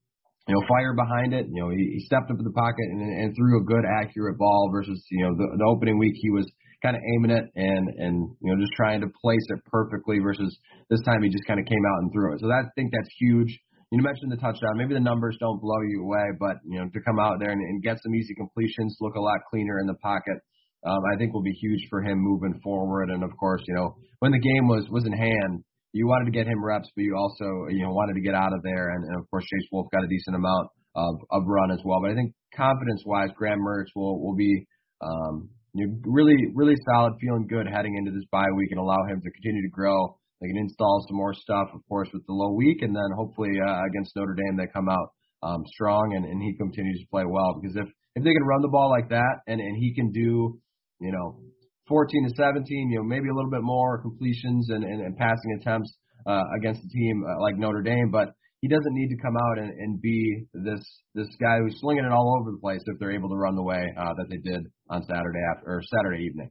you 0.47 0.55
know, 0.55 0.61
fire 0.67 0.93
behind 0.93 1.33
it. 1.33 1.47
You 1.47 1.63
know, 1.63 1.69
he, 1.69 1.95
he 1.95 1.99
stepped 2.05 2.29
up 2.29 2.37
in 2.37 2.43
the 2.43 2.51
pocket 2.51 2.87
and, 2.91 2.99
and 2.99 3.35
threw 3.35 3.61
a 3.61 3.63
good, 3.63 3.85
accurate 3.87 4.37
ball 4.37 4.69
versus, 4.73 5.05
you 5.09 5.23
know, 5.23 5.31
the, 5.35 5.47
the 5.57 5.63
opening 5.63 5.97
week 5.97 6.13
he 6.19 6.29
was 6.29 6.45
kind 6.83 6.97
of 6.97 7.01
aiming 7.15 7.31
it 7.31 7.47
and 7.55 7.87
and 7.95 8.27
you 8.43 8.51
know 8.51 8.59
just 8.59 8.73
trying 8.75 8.99
to 8.99 9.07
place 9.23 9.47
it 9.55 9.59
perfectly 9.71 10.19
versus 10.19 10.51
this 10.89 10.99
time 11.07 11.23
he 11.23 11.29
just 11.29 11.47
kind 11.47 11.57
of 11.57 11.65
came 11.65 11.79
out 11.95 12.03
and 12.03 12.11
threw 12.11 12.35
it. 12.35 12.41
So 12.41 12.47
that, 12.47 12.67
I 12.67 12.71
think 12.75 12.91
that's 12.91 13.09
huge. 13.17 13.57
You 13.89 14.03
mentioned 14.03 14.33
the 14.33 14.41
touchdown. 14.41 14.75
Maybe 14.75 14.93
the 14.93 14.99
numbers 14.99 15.37
don't 15.39 15.61
blow 15.61 15.79
you 15.87 16.03
away, 16.03 16.35
but 16.37 16.59
you 16.67 16.77
know 16.77 16.89
to 16.91 16.99
come 17.07 17.19
out 17.19 17.39
there 17.39 17.51
and, 17.51 17.61
and 17.61 17.81
get 17.81 18.03
some 18.03 18.13
easy 18.13 18.35
completions, 18.35 18.97
look 18.99 19.15
a 19.15 19.21
lot 19.21 19.39
cleaner 19.49 19.79
in 19.79 19.87
the 19.87 19.95
pocket 20.03 20.43
um, 20.85 20.99
I 21.13 21.17
think 21.17 21.33
will 21.33 21.43
be 21.43 21.53
huge 21.53 21.87
for 21.89 22.01
him 22.01 22.17
moving 22.19 22.59
forward. 22.63 23.09
And 23.09 23.23
of 23.23 23.31
course, 23.39 23.61
you 23.67 23.75
know, 23.75 23.95
when 24.19 24.31
the 24.31 24.39
game 24.39 24.67
was 24.67 24.87
was 24.89 25.05
in 25.05 25.13
hand, 25.13 25.63
you 25.93 26.07
wanted 26.07 26.25
to 26.25 26.31
get 26.31 26.47
him 26.47 26.63
reps, 26.63 26.89
but 26.95 27.03
you 27.03 27.15
also 27.15 27.67
you 27.69 27.83
know 27.83 27.91
wanted 27.91 28.13
to 28.15 28.21
get 28.21 28.35
out 28.35 28.53
of 28.53 28.61
there. 28.63 28.89
And, 28.89 29.05
and 29.05 29.15
of 29.19 29.29
course, 29.29 29.43
Chase 29.45 29.67
Wolf 29.71 29.87
got 29.91 30.03
a 30.03 30.07
decent 30.07 30.35
amount 30.35 30.67
of 30.95 31.15
of 31.31 31.43
run 31.47 31.71
as 31.71 31.79
well. 31.85 31.99
But 32.01 32.11
I 32.11 32.15
think 32.15 32.33
confidence 32.55 33.03
wise, 33.05 33.29
Graham 33.35 33.59
Mertz 33.59 33.91
will 33.95 34.21
will 34.21 34.35
be 34.35 34.65
um, 35.01 35.49
you 35.73 35.87
know, 35.87 35.93
really 36.05 36.35
really 36.55 36.75
solid, 36.85 37.13
feeling 37.21 37.47
good 37.47 37.67
heading 37.67 37.95
into 37.97 38.11
this 38.11 38.25
bye 38.31 38.51
week, 38.55 38.71
and 38.71 38.79
allow 38.79 39.03
him 39.07 39.21
to 39.21 39.31
continue 39.31 39.61
to 39.61 39.71
grow. 39.71 40.17
They 40.41 40.49
can 40.49 40.57
install 40.57 41.05
some 41.07 41.15
more 41.15 41.33
stuff, 41.33 41.69
of 41.73 41.79
course, 41.87 42.09
with 42.11 42.25
the 42.27 42.33
low 42.33 42.53
week, 42.53 42.81
and 42.81 42.93
then 42.93 43.09
hopefully 43.15 43.51
uh, 43.65 43.81
against 43.87 44.11
Notre 44.15 44.35
Dame 44.35 44.57
they 44.57 44.67
come 44.67 44.89
out 44.89 45.07
um, 45.41 45.63
strong 45.67 46.15
and, 46.15 46.25
and 46.25 46.41
he 46.41 46.53
continues 46.57 46.99
to 46.99 47.07
play 47.09 47.23
well. 47.25 47.59
Because 47.61 47.77
if 47.77 47.87
if 48.15 48.23
they 48.23 48.33
can 48.33 48.43
run 48.43 48.61
the 48.61 48.67
ball 48.67 48.89
like 48.89 49.09
that, 49.09 49.39
and 49.47 49.59
and 49.59 49.77
he 49.77 49.93
can 49.93 50.11
do 50.11 50.59
you 51.03 51.11
know, 51.11 51.39
14 51.87 52.29
to 52.29 52.33
17, 52.35 52.89
you 52.91 52.97
know, 52.97 53.03
maybe 53.03 53.27
a 53.29 53.33
little 53.33 53.51
bit 53.51 53.61
more 53.61 54.01
completions 54.01 54.69
and, 54.69 54.83
and, 54.83 55.01
and 55.01 55.17
passing 55.17 55.59
attempts 55.59 55.93
uh, 56.25 56.43
against 56.57 56.81
a 56.83 56.89
team 56.89 57.23
uh, 57.27 57.41
like 57.41 57.57
Notre 57.57 57.81
Dame, 57.81 58.09
but 58.11 58.29
he 58.63 58.69
doesn't 58.69 58.93
need 58.95 59.09
to 59.09 59.21
come 59.21 59.35
out 59.35 59.59
and, 59.59 59.71
and 59.77 60.01
be 60.01 60.45
this 60.53 60.79
this 61.13 61.27
guy 61.41 61.59
who's 61.59 61.75
slinging 61.81 62.05
it 62.05 62.13
all 62.13 62.39
over 62.39 62.51
the 62.51 62.61
place 62.61 62.79
if 62.87 62.97
they're 62.97 63.11
able 63.11 63.27
to 63.27 63.35
run 63.35 63.55
the 63.55 63.63
way 63.63 63.83
uh, 63.99 64.13
that 64.15 64.27
they 64.29 64.37
did 64.37 64.63
on 64.89 65.03
Saturday 65.03 65.43
after 65.51 65.67
or 65.67 65.81
Saturday 65.83 66.23
evening. 66.23 66.49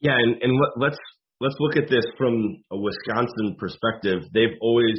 Yeah, 0.00 0.14
and 0.14 0.40
and 0.40 0.54
let's 0.76 0.96
let's 1.40 1.56
look 1.58 1.76
at 1.76 1.90
this 1.90 2.06
from 2.16 2.62
a 2.70 2.78
Wisconsin 2.78 3.56
perspective. 3.58 4.30
They've 4.32 4.54
always 4.62 4.94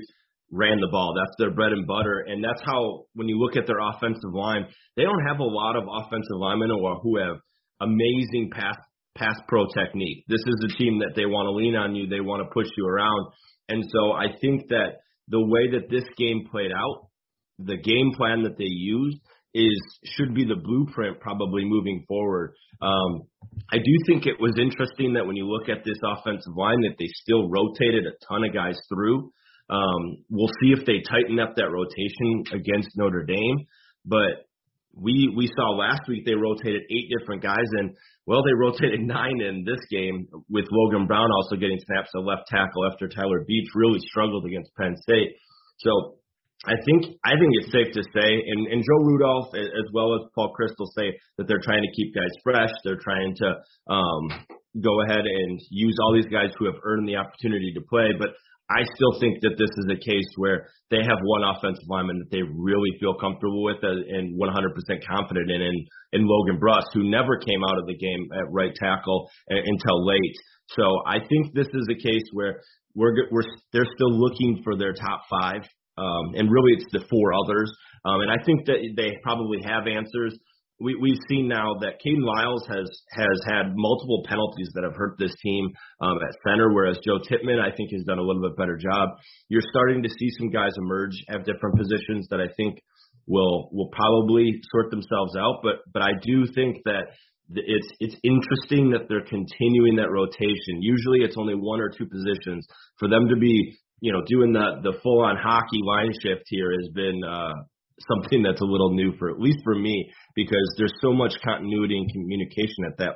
ran 0.52 0.82
the 0.82 0.90
ball. 0.92 1.16
That's 1.16 1.36
their 1.40 1.56
bread 1.56 1.72
and 1.72 1.88
butter, 1.88 2.26
and 2.28 2.44
that's 2.44 2.62
how 2.66 3.06
when 3.14 3.30
you 3.30 3.40
look 3.40 3.56
at 3.56 3.66
their 3.66 3.80
offensive 3.80 4.34
line, 4.34 4.68
they 4.98 5.04
don't 5.04 5.26
have 5.26 5.40
a 5.40 5.48
lot 5.48 5.78
of 5.78 5.88
offensive 5.88 6.36
linemen 6.36 6.72
or 6.72 7.00
who 7.00 7.16
have 7.16 7.38
amazing 7.82 8.50
pass 8.52 8.76
pass 9.18 9.36
pro 9.48 9.66
technique. 9.78 10.24
This 10.28 10.42
is 10.46 10.66
a 10.66 10.78
team 10.78 11.00
that 11.00 11.14
they 11.16 11.26
want 11.26 11.48
to 11.48 11.52
lean 11.52 11.76
on 11.76 11.96
you. 11.96 12.08
They 12.08 12.22
want 12.22 12.44
to 12.44 12.54
push 12.54 12.68
you 12.78 12.88
around. 12.88 13.28
And 13.68 13.84
so 13.92 14.14
I 14.14 14.28
think 14.40 14.70
that 14.70 15.02
the 15.28 15.46
way 15.46 15.72
that 15.72 15.90
this 15.90 16.06
game 16.18 16.48
played 16.50 16.72
out, 16.72 17.10
the 17.60 17.78
game 17.78 18.12
plan 18.16 18.44
that 18.44 18.58
they 18.58 18.70
used 18.70 19.18
is 19.54 19.82
should 20.06 20.34
be 20.34 20.46
the 20.46 20.56
blueprint 20.56 21.20
probably 21.20 21.66
moving 21.66 22.06
forward. 22.08 22.54
Um, 22.82 23.24
I 23.72 23.78
do 23.78 23.94
think 24.08 24.26
it 24.26 24.40
was 24.40 24.54
interesting 24.58 25.14
that 25.14 25.26
when 25.26 25.36
you 25.36 25.48
look 25.48 25.70
at 25.70 25.84
this 25.84 25.98
offensive 26.04 26.56
line 26.56 26.82
that 26.82 26.96
they 26.98 27.08
still 27.08 27.50
rotated 27.50 28.06
a 28.06 28.14
ton 28.28 28.44
of 28.46 28.54
guys 28.54 28.78
through. 28.88 29.32
Um, 29.70 30.24
we'll 30.30 30.52
see 30.62 30.72
if 30.72 30.86
they 30.86 31.02
tighten 31.02 31.40
up 31.40 31.56
that 31.56 31.70
rotation 31.70 32.44
against 32.54 32.90
Notre 32.96 33.24
Dame. 33.24 33.66
But 34.06 34.49
we 35.02 35.34
we 35.36 35.50
saw 35.56 35.72
last 35.72 36.02
week 36.08 36.26
they 36.26 36.36
rotated 36.36 36.82
eight 36.92 37.08
different 37.18 37.42
guys 37.42 37.70
and 37.80 37.96
well 38.26 38.44
they 38.44 38.54
rotated 38.54 39.02
nine 39.06 39.42
in 39.42 39.64
this 39.66 39.80
game 39.90 40.28
with 40.50 40.66
Logan 40.72 41.08
Brown 41.08 41.30
also 41.32 41.56
getting 41.56 41.80
snaps 41.86 42.10
at 42.16 42.24
left 42.24 42.48
tackle 42.48 42.86
after 42.92 43.08
Tyler 43.08 43.44
Beach 43.48 43.70
really 43.76 44.00
struggled 44.00 44.46
against 44.46 44.76
Penn 44.76 44.96
State. 45.02 45.36
So 45.80 46.20
I 46.66 46.76
think 46.86 47.16
I 47.24 47.40
think 47.40 47.52
it's 47.56 47.72
safe 47.72 47.94
to 47.94 48.04
say, 48.04 48.30
and, 48.46 48.68
and 48.68 48.84
Joe 48.84 49.04
Rudolph 49.04 49.56
as 49.56 49.88
well 49.94 50.14
as 50.16 50.28
Paul 50.36 50.52
Chryst 50.52 50.76
say 50.98 51.16
that 51.38 51.48
they're 51.48 51.64
trying 51.64 51.84
to 51.84 51.92
keep 51.96 52.14
guys 52.14 52.36
fresh. 52.44 52.72
They're 52.84 53.00
trying 53.00 53.34
to 53.38 53.56
um, 53.88 54.46
go 54.82 55.02
ahead 55.04 55.24
and 55.24 55.60
use 55.70 55.96
all 56.04 56.14
these 56.14 56.28
guys 56.28 56.52
who 56.60 56.66
have 56.66 56.76
earned 56.84 57.08
the 57.08 57.16
opportunity 57.16 57.72
to 57.76 57.82
play. 57.90 58.12
But 58.18 58.32
I 58.70 58.86
still 58.96 59.20
think 59.20 59.42
that 59.42 59.58
this 59.58 59.70
is 59.82 59.88
a 59.90 59.98
case 59.98 60.30
where 60.38 60.70
they 60.92 61.02
have 61.02 61.18
one 61.24 61.42
offensive 61.44 61.90
lineman 61.90 62.20
that 62.20 62.30
they 62.30 62.46
really 62.46 62.94
feel 63.00 63.18
comfortable 63.18 63.64
with 63.64 63.82
and 63.82 64.38
100% 64.38 65.08
confident 65.10 65.50
in, 65.50 65.62
in, 65.62 65.76
in 66.14 66.22
Logan 66.26 66.60
Bruss, 66.62 66.86
who 66.94 67.10
never 67.10 67.38
came 67.38 67.64
out 67.66 67.80
of 67.80 67.88
the 67.88 67.98
game 67.98 68.30
at 68.38 68.46
right 68.52 68.74
tackle 68.76 69.30
until 69.50 70.06
late. 70.06 70.36
So 70.78 70.86
I 71.08 71.18
think 71.18 71.54
this 71.54 71.68
is 71.74 71.88
a 71.90 71.98
case 71.98 72.26
where 72.34 72.62
we're 72.94 73.16
we're 73.32 73.48
they're 73.74 73.90
still 73.96 74.14
looking 74.14 74.62
for 74.64 74.78
their 74.78 74.94
top 74.94 75.22
five, 75.30 75.62
um, 75.98 76.36
and 76.36 76.52
really 76.52 76.74
it's 76.74 76.92
the 76.92 77.06
four 77.10 77.34
others. 77.34 77.72
Um, 78.06 78.22
and 78.22 78.32
I 78.32 78.38
think 78.46 78.66
that 78.66 78.78
they 78.96 79.18
probably 79.24 79.60
have 79.66 79.88
answers 79.88 80.38
we, 80.80 80.96
we've 80.96 81.20
seen 81.28 81.48
now 81.48 81.76
that 81.82 82.00
Kayden 82.06 82.24
Lyles 82.24 82.66
has 82.68 82.90
has 83.12 83.40
had 83.48 83.74
multiple 83.76 84.24
penalties 84.28 84.70
that 84.74 84.84
have 84.84 84.96
hurt 84.96 85.18
this 85.20 85.34
team 85.44 85.70
um, 86.02 86.18
at 86.18 86.36
center, 86.48 86.74
whereas 86.74 86.98
Joe 87.06 87.20
Tippmann 87.20 87.60
I 87.60 87.76
think 87.76 87.92
has 87.92 88.04
done 88.04 88.20
a 88.20 88.22
little 88.22 88.42
bit 88.42 88.58
better 88.58 88.78
job. 88.78 89.10
You're 89.50 89.68
starting 89.70 90.04
to 90.04 90.10
see 90.10 90.30
some 90.38 90.50
guys 90.50 90.72
emerge 90.78 91.16
at 91.30 91.46
different 91.46 91.78
positions 91.78 92.28
that 92.30 92.40
I 92.40 92.48
think 92.56 92.80
will 93.28 93.70
will 93.72 93.90
probably 93.92 94.60
sort 94.72 94.90
themselves 94.92 95.36
out. 95.38 95.60
But 95.64 95.84
but 95.94 96.02
I 96.02 96.14
do 96.22 96.46
think 96.54 96.78
that 96.86 97.12
it's 97.50 97.88
it's 98.00 98.16
interesting 98.24 98.92
that 98.92 99.10
they're 99.10 99.26
continuing 99.26 99.98
that 99.98 100.12
rotation. 100.12 100.82
Usually 100.82 101.20
it's 101.22 101.36
only 101.38 101.56
one 101.56 101.82
or 101.82 101.90
two 101.90 102.06
positions. 102.06 102.66
For 103.00 103.10
them 103.10 103.28
to 103.30 103.36
be 103.36 103.78
you 104.02 104.14
know 104.14 104.22
doing 104.28 104.54
the 104.54 104.80
the 104.82 105.00
full 105.04 105.22
on 105.22 105.36
hockey 105.36 105.82
line 105.84 106.14
shift 106.24 106.44
here 106.48 106.72
has 106.72 106.90
been 106.94 107.22
uh, 107.24 107.54
something 108.08 108.44
that's 108.44 108.62
a 108.62 108.66
little 108.66 108.94
new 108.94 109.14
for 109.18 109.30
at 109.30 109.40
least 109.40 109.60
for 109.64 109.76
me 109.76 110.10
because 110.36 110.68
there's 110.78 110.94
so 111.02 111.14
much 111.14 111.34
continuity 111.44 111.98
and 111.98 112.12
communication 112.12 112.86
at 112.86 112.98
that 112.98 113.16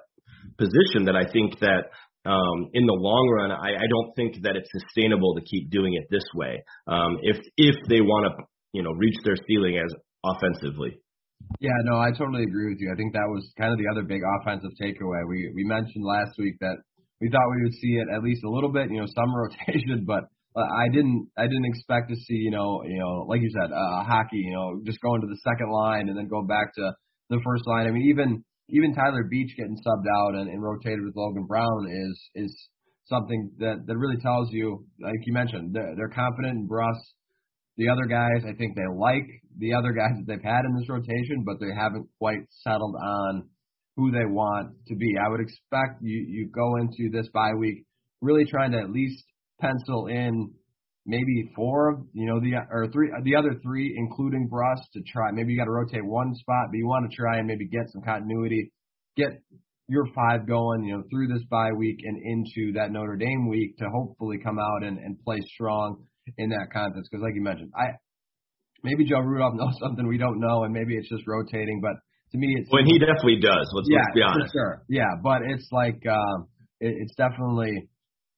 position 0.57 1.05
that 1.05 1.15
I 1.15 1.29
think 1.31 1.59
that 1.59 1.91
um, 2.25 2.71
in 2.73 2.85
the 2.85 2.95
long 2.95 3.27
run, 3.35 3.51
I, 3.51 3.75
I 3.75 3.87
don't 3.89 4.15
think 4.15 4.43
that 4.43 4.55
it's 4.55 4.69
sustainable 4.71 5.35
to 5.35 5.41
keep 5.43 5.69
doing 5.69 5.93
it 5.93 6.07
this 6.09 6.23
way. 6.33 6.63
Um, 6.87 7.19
if 7.21 7.37
if 7.57 7.75
they 7.89 7.99
want 7.99 8.31
to, 8.31 8.43
you 8.71 8.83
know, 8.83 8.91
reach 8.91 9.17
their 9.23 9.35
ceiling 9.47 9.77
as 9.77 9.91
offensively. 10.23 10.99
Yeah, 11.59 11.75
no, 11.83 11.99
I 11.99 12.11
totally 12.15 12.43
agree 12.43 12.71
with 12.71 12.79
you. 12.79 12.89
I 12.91 12.95
think 12.95 13.11
that 13.13 13.27
was 13.27 13.51
kind 13.59 13.71
of 13.71 13.77
the 13.77 13.91
other 13.91 14.07
big 14.07 14.21
offensive 14.39 14.71
takeaway. 14.79 15.27
We 15.27 15.51
we 15.53 15.63
mentioned 15.65 16.05
last 16.05 16.39
week 16.39 16.55
that 16.61 16.79
we 17.19 17.29
thought 17.29 17.51
we 17.51 17.63
would 17.63 17.75
see 17.75 17.99
it 17.99 18.07
at 18.07 18.23
least 18.23 18.43
a 18.43 18.49
little 18.49 18.71
bit, 18.71 18.89
you 18.89 18.99
know, 18.99 19.07
some 19.07 19.31
rotation, 19.35 20.05
but 20.07 20.23
I 20.61 20.87
didn't 20.91 21.29
I 21.37 21.43
didn't 21.43 21.65
expect 21.65 22.09
to 22.09 22.15
see 22.15 22.35
you 22.35 22.51
know 22.51 22.83
you 22.85 22.99
know 22.99 23.25
like 23.27 23.41
you 23.41 23.49
said 23.49 23.71
uh, 23.71 24.03
hockey 24.03 24.37
you 24.37 24.53
know 24.53 24.81
just 24.85 25.01
going 25.01 25.21
to 25.21 25.27
the 25.27 25.39
second 25.43 25.71
line 25.71 26.09
and 26.09 26.17
then 26.17 26.27
go 26.27 26.43
back 26.43 26.73
to 26.75 26.91
the 27.29 27.39
first 27.43 27.65
line. 27.65 27.87
I 27.87 27.91
mean 27.91 28.09
even 28.09 28.43
even 28.69 28.93
Tyler 28.93 29.23
Beach 29.29 29.51
getting 29.57 29.77
subbed 29.77 30.07
out 30.15 30.35
and, 30.35 30.49
and 30.49 30.61
rotated 30.61 31.03
with 31.03 31.15
Logan 31.15 31.45
Brown 31.47 31.87
is 31.89 32.29
is 32.35 32.69
something 33.05 33.51
that 33.59 33.85
that 33.87 33.97
really 33.97 34.21
tells 34.21 34.51
you 34.51 34.85
like 35.01 35.19
you 35.25 35.33
mentioned 35.33 35.73
they're, 35.73 35.93
they're 35.95 36.13
confident 36.13 36.57
in 36.59 36.67
Bruss. 36.67 37.01
The 37.77 37.89
other 37.89 38.05
guys 38.05 38.45
I 38.45 38.53
think 38.53 38.75
they 38.75 38.85
like 38.95 39.25
the 39.57 39.73
other 39.73 39.91
guys 39.91 40.13
that 40.17 40.25
they've 40.27 40.43
had 40.43 40.65
in 40.65 40.75
this 40.77 40.89
rotation, 40.89 41.43
but 41.45 41.59
they 41.59 41.73
haven't 41.75 42.07
quite 42.19 42.45
settled 42.61 42.95
on 42.95 43.49
who 43.95 44.11
they 44.11 44.25
want 44.25 44.73
to 44.87 44.95
be. 44.95 45.15
I 45.17 45.29
would 45.29 45.41
expect 45.41 46.01
you 46.01 46.25
you 46.27 46.49
go 46.53 46.77
into 46.77 47.09
this 47.11 47.27
bye 47.33 47.53
week 47.57 47.85
really 48.21 48.45
trying 48.45 48.71
to 48.71 48.79
at 48.79 48.89
least 48.89 49.23
pencil 49.63 50.07
in 50.07 50.51
maybe 51.05 51.51
four 51.55 51.89
of 51.89 51.99
you 52.13 52.25
know 52.25 52.39
the 52.39 52.53
or 52.71 52.87
three 52.91 53.11
the 53.23 53.35
other 53.35 53.55
three, 53.61 53.93
including 53.97 54.49
Bruss, 54.49 54.79
to 54.93 55.01
try. 55.01 55.31
Maybe 55.31 55.53
you 55.53 55.59
got 55.59 55.65
to 55.65 55.71
rotate 55.71 56.05
one 56.05 56.33
spot, 56.35 56.67
but 56.71 56.77
you 56.77 56.87
want 56.87 57.09
to 57.09 57.15
try 57.15 57.37
and 57.37 57.47
maybe 57.47 57.67
get 57.67 57.89
some 57.91 58.01
continuity, 58.01 58.71
get 59.17 59.29
your 59.89 60.05
five 60.15 60.47
going, 60.47 60.83
you 60.85 60.95
know, 60.95 61.03
through 61.11 61.27
this 61.27 61.43
bye 61.49 61.71
week 61.77 61.99
and 62.03 62.17
into 62.23 62.73
that 62.73 62.91
Notre 62.91 63.17
Dame 63.17 63.49
week 63.49 63.77
to 63.77 63.85
hopefully 63.93 64.37
come 64.43 64.57
out 64.57 64.83
and, 64.83 64.97
and 64.97 65.19
play 65.23 65.39
strong 65.53 66.05
in 66.37 66.49
that 66.49 66.67
contest. 66.71 67.09
Because 67.11 67.23
like 67.23 67.35
you 67.35 67.43
mentioned, 67.43 67.71
I 67.75 67.99
maybe 68.83 69.05
Joe 69.05 69.19
Rudolph 69.19 69.53
knows 69.57 69.75
something 69.79 70.07
we 70.07 70.17
don't 70.17 70.39
know, 70.39 70.63
and 70.63 70.73
maybe 70.73 70.95
it's 70.95 71.09
just 71.09 71.23
rotating, 71.27 71.79
but. 71.81 71.93
To 72.31 72.39
me, 72.39 72.47
it's 72.57 72.67
when 72.71 72.87
he 72.87 72.97
definitely 72.97 73.37
does. 73.39 73.69
Let's, 73.75 73.87
yeah, 73.91 73.99
let's 74.01 74.15
be 74.15 74.21
honest. 74.23 74.53
For 74.53 74.57
sure. 74.57 74.83
Yeah, 74.89 75.21
but 75.21 75.43
it's 75.45 75.67
like 75.71 76.01
um, 76.09 76.47
it, 76.79 76.95
it's 76.97 77.13
definitely 77.13 77.87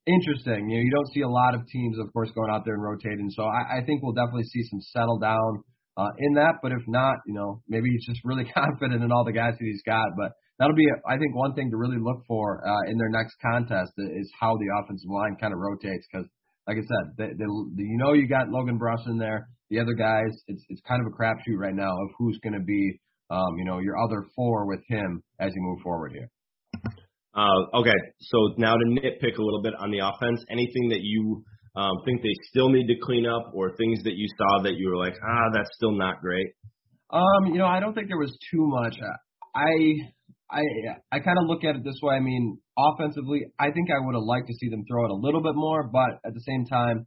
interesting. 0.08 0.70
You 0.70 0.78
know, 0.78 0.84
you 0.84 0.92
don't 0.92 1.12
see 1.14 1.22
a 1.22 1.30
lot 1.30 1.56
of 1.56 1.68
teams, 1.68 1.98
of 2.00 2.12
course, 2.14 2.30
going 2.34 2.50
out 2.52 2.64
there 2.66 2.76
and 2.76 2.84
rotating. 2.84 3.30
So 3.30 3.44
I, 3.44 3.80
I 3.80 3.86
think 3.86 4.02
we'll 4.02 4.14
definitely 4.14 4.46
see 4.46 4.64
some 4.70 4.82
settle 4.82 5.20
down 5.20 5.64
uh, 5.98 6.10
in 6.18 6.34
that. 6.36 6.56
But 6.62 6.72
if 6.72 6.82
not, 6.88 7.18
you 7.26 7.34
know, 7.34 7.62
maybe 7.68 7.90
he's 7.90 8.06
just 8.06 8.22
really 8.24 8.46
confident 8.56 9.04
in 9.04 9.12
all 9.12 9.26
the 9.26 9.34
guys 9.34 9.54
that 9.60 9.66
he's 9.66 9.84
got. 9.86 10.08
But 10.18 10.34
that'll 10.60 10.76
be, 10.76 10.88
I 11.08 11.18
think, 11.18 11.36
one 11.36 11.54
thing 11.54 11.70
to 11.72 11.78
really 11.78 12.00
look 12.00 12.24
for 12.28 12.66
uh, 12.66 12.90
in 12.90 12.98
their 12.98 13.10
next 13.10 13.36
contest 13.42 13.94
is 13.98 14.32
how 14.40 14.56
the 14.58 14.70
offensive 14.82 15.10
line 15.10 15.36
kind 15.40 15.54
of 15.54 15.60
rotates. 15.60 16.06
Because, 16.12 16.28
like 16.68 16.78
I 16.78 16.86
said, 16.86 17.06
they, 17.18 17.30
they, 17.38 17.84
you 17.84 17.98
know, 17.98 18.14
you 18.14 18.28
got 18.28 18.50
Logan 18.50 18.80
Bruss 18.80 19.06
in 19.08 19.18
there. 19.18 19.50
The 19.70 19.80
other 19.80 19.94
guys, 19.94 20.30
it's 20.48 20.64
it's 20.70 20.82
kind 20.88 21.02
of 21.02 21.12
a 21.12 21.16
crapshoot 21.16 21.58
right 21.58 21.74
now 21.74 21.90
of 21.90 22.10
who's 22.20 22.38
going 22.44 22.54
to 22.54 22.64
be, 22.64 23.00
um, 23.32 23.58
you 23.58 23.66
know, 23.66 23.80
your 23.80 23.98
other 23.98 24.24
four 24.36 24.68
with 24.68 24.82
him 24.88 25.24
as 25.40 25.52
you 25.56 25.62
move 25.62 25.80
forward 25.82 26.12
here. 26.14 26.30
Uh, 27.36 27.80
okay, 27.80 28.00
so 28.22 28.54
now 28.58 28.76
to 28.76 28.86
nitpick 28.86 29.38
a 29.38 29.44
little 29.44 29.62
bit 29.62 29.74
on 29.78 29.92
the 29.92 30.00
offense, 30.00 30.44
anything 30.50 30.90
that 30.90 31.02
you 31.02 31.44
um, 31.76 31.92
think 32.06 32.22
they 32.22 32.34
still 32.50 32.70
need 32.70 32.88
to 32.88 32.96
clean 33.04 33.26
up, 33.26 33.52
or 33.54 33.76
things 33.76 34.02
that 34.04 34.16
you 34.16 34.28
saw 34.38 34.64
that 34.64 34.76
you 34.76 34.90
were 34.90 34.98
like, 34.98 35.16
ah, 35.22 35.50
that's 35.54 35.70
still 35.76 35.92
not 35.92 36.22
great? 36.22 36.48
Um, 37.12 37.48
you 37.48 37.58
know, 37.58 37.66
I 37.66 37.80
don't 37.80 37.94
think 37.94 38.08
there 38.08 38.18
was 38.18 38.32
too 38.52 38.66
much. 38.68 38.96
I 39.54 39.96
I 40.50 40.62
I 41.12 41.20
kind 41.20 41.38
of 41.38 41.46
look 41.48 41.64
at 41.64 41.76
it 41.76 41.84
this 41.84 42.00
way. 42.02 42.16
I 42.16 42.20
mean, 42.20 42.58
offensively, 42.78 43.42
I 43.60 43.72
think 43.72 43.90
I 43.92 44.00
would 44.06 44.16
have 44.16 44.24
liked 44.24 44.48
to 44.48 44.54
see 44.54 44.70
them 44.70 44.86
throw 44.90 45.06
it 45.06 45.12
a 45.12 45.16
little 45.16 45.44
bit 45.44 45.56
more, 45.56 45.88
but 45.88 46.20
at 46.26 46.34
the 46.34 46.42
same 46.42 46.66
time, 46.66 47.06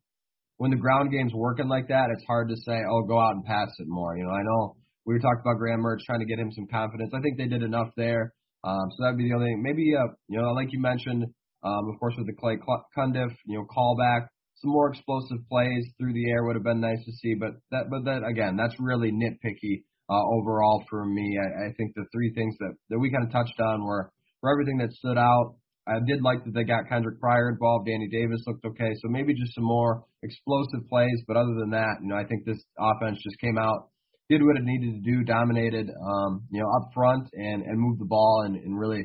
when 0.59 0.71
the 0.71 0.77
ground 0.77 1.11
game's 1.11 1.33
working 1.33 1.69
like 1.69 1.89
that, 1.89 2.09
it's 2.13 2.25
hard 2.27 2.49
to 2.51 2.57
say, 2.57 2.79
oh, 2.91 3.03
go 3.05 3.19
out 3.19 3.35
and 3.35 3.45
pass 3.45 3.69
it 3.79 3.87
more. 3.89 4.17
You 4.17 4.25
know, 4.25 4.31
I 4.31 4.43
know 4.43 4.77
we 5.07 5.15
were 5.15 5.21
talking 5.21 5.41
about 5.41 5.59
Graham 5.59 5.81
Mertz 5.81 6.05
trying 6.05 6.21
to 6.21 6.27
get 6.27 6.39
him 6.39 6.53
some 6.53 6.67
confidence. 6.67 7.13
I 7.15 7.21
think 7.21 7.39
they 7.39 7.47
did 7.47 7.63
enough 7.63 7.89
there. 7.97 8.35
Um, 8.65 8.91
so 8.91 9.05
that'd 9.05 9.19
be 9.19 9.29
the 9.29 9.35
only 9.35 9.53
thing. 9.53 9.63
Maybe, 9.63 9.95
uh, 9.95 10.13
you 10.29 10.41
know, 10.41 10.53
like 10.53 10.69
you 10.73 10.81
mentioned, 10.81 11.25
um, 11.63 11.91
of 11.93 11.99
course, 11.99 12.15
with 12.17 12.27
the 12.27 12.35
Clay 12.35 12.59
Cundiff, 12.97 13.35
you 13.47 13.59
know, 13.59 13.67
callback, 13.67 14.29
some 14.57 14.71
more 14.73 14.91
explosive 14.91 15.39
plays 15.49 15.87
through 15.99 16.13
the 16.13 16.31
air 16.31 16.45
would 16.45 16.57
have 16.57 16.65
been 16.65 16.81
nice 16.81 17.05
to 17.05 17.13
see. 17.13 17.35
But 17.35 17.53
that, 17.71 17.91
but 17.91 18.05
that 18.05 18.27
again, 18.27 18.57
that's 18.57 18.75
really 18.81 19.13
nitpicky 19.13 19.85
uh, 20.11 20.25
overall 20.35 20.85
for 20.91 21.05
me. 21.05 21.39
I, 21.39 21.69
I 21.69 21.73
think 21.77 21.93
the 21.95 22.05
three 22.13 22.33
things 22.35 22.57
that 22.59 22.75
that 22.91 22.99
we 22.99 23.11
kind 23.11 23.25
of 23.25 23.33
touched 23.33 23.61
on 23.61 23.85
were 23.85 24.11
for 24.41 24.51
everything 24.51 24.79
that 24.79 24.93
stood 24.93 25.19
out. 25.19 25.57
I 25.87 26.01
did 26.07 26.23
like 26.23 26.45
that 26.45 26.53
they 26.53 26.65
got 26.65 26.85
Kendric 26.91 27.19
Pryor 27.19 27.49
involved. 27.51 27.87
Danny 27.87 28.09
Davis 28.09 28.43
looked 28.47 28.65
okay. 28.65 28.93
So 29.01 29.09
maybe 29.09 29.33
just 29.33 29.55
some 29.55 29.65
more 29.65 30.05
explosive 30.23 30.87
plays. 30.89 31.23
But 31.27 31.37
other 31.37 31.55
than 31.59 31.71
that, 31.71 31.97
you 32.03 32.09
know, 32.09 32.17
I 32.17 32.25
think 32.25 32.45
this 32.45 32.63
offense 32.79 33.19
just 33.23 33.41
came 33.41 33.57
out 33.57 33.89
did 34.29 34.43
what 34.43 34.57
it 34.57 34.65
needed 34.65 35.03
to 35.03 35.11
do, 35.11 35.25
dominated, 35.25 35.89
um, 35.89 36.45
you 36.51 36.61
know, 36.61 36.69
up 36.77 36.93
front 36.95 37.29
and 37.33 37.63
and 37.63 37.79
moved 37.79 38.01
the 38.01 38.07
ball 38.07 38.45
and, 38.45 38.57
and 38.57 38.79
really, 38.79 38.99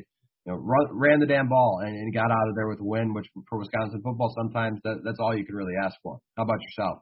you 0.46 0.52
know, 0.52 0.58
run, 0.58 0.86
ran 0.92 1.20
the 1.20 1.26
damn 1.26 1.48
ball 1.48 1.80
and, 1.84 1.94
and 1.96 2.14
got 2.14 2.30
out 2.30 2.48
of 2.48 2.54
there 2.54 2.68
with 2.68 2.80
a 2.80 2.84
win. 2.84 3.14
Which 3.14 3.26
for 3.48 3.58
Wisconsin 3.58 4.02
football, 4.04 4.32
sometimes 4.36 4.80
that, 4.84 5.00
that's 5.04 5.18
all 5.20 5.36
you 5.36 5.44
could 5.44 5.56
really 5.56 5.74
ask 5.82 5.96
for. 6.02 6.18
How 6.36 6.44
about 6.44 6.60
yourself? 6.60 6.98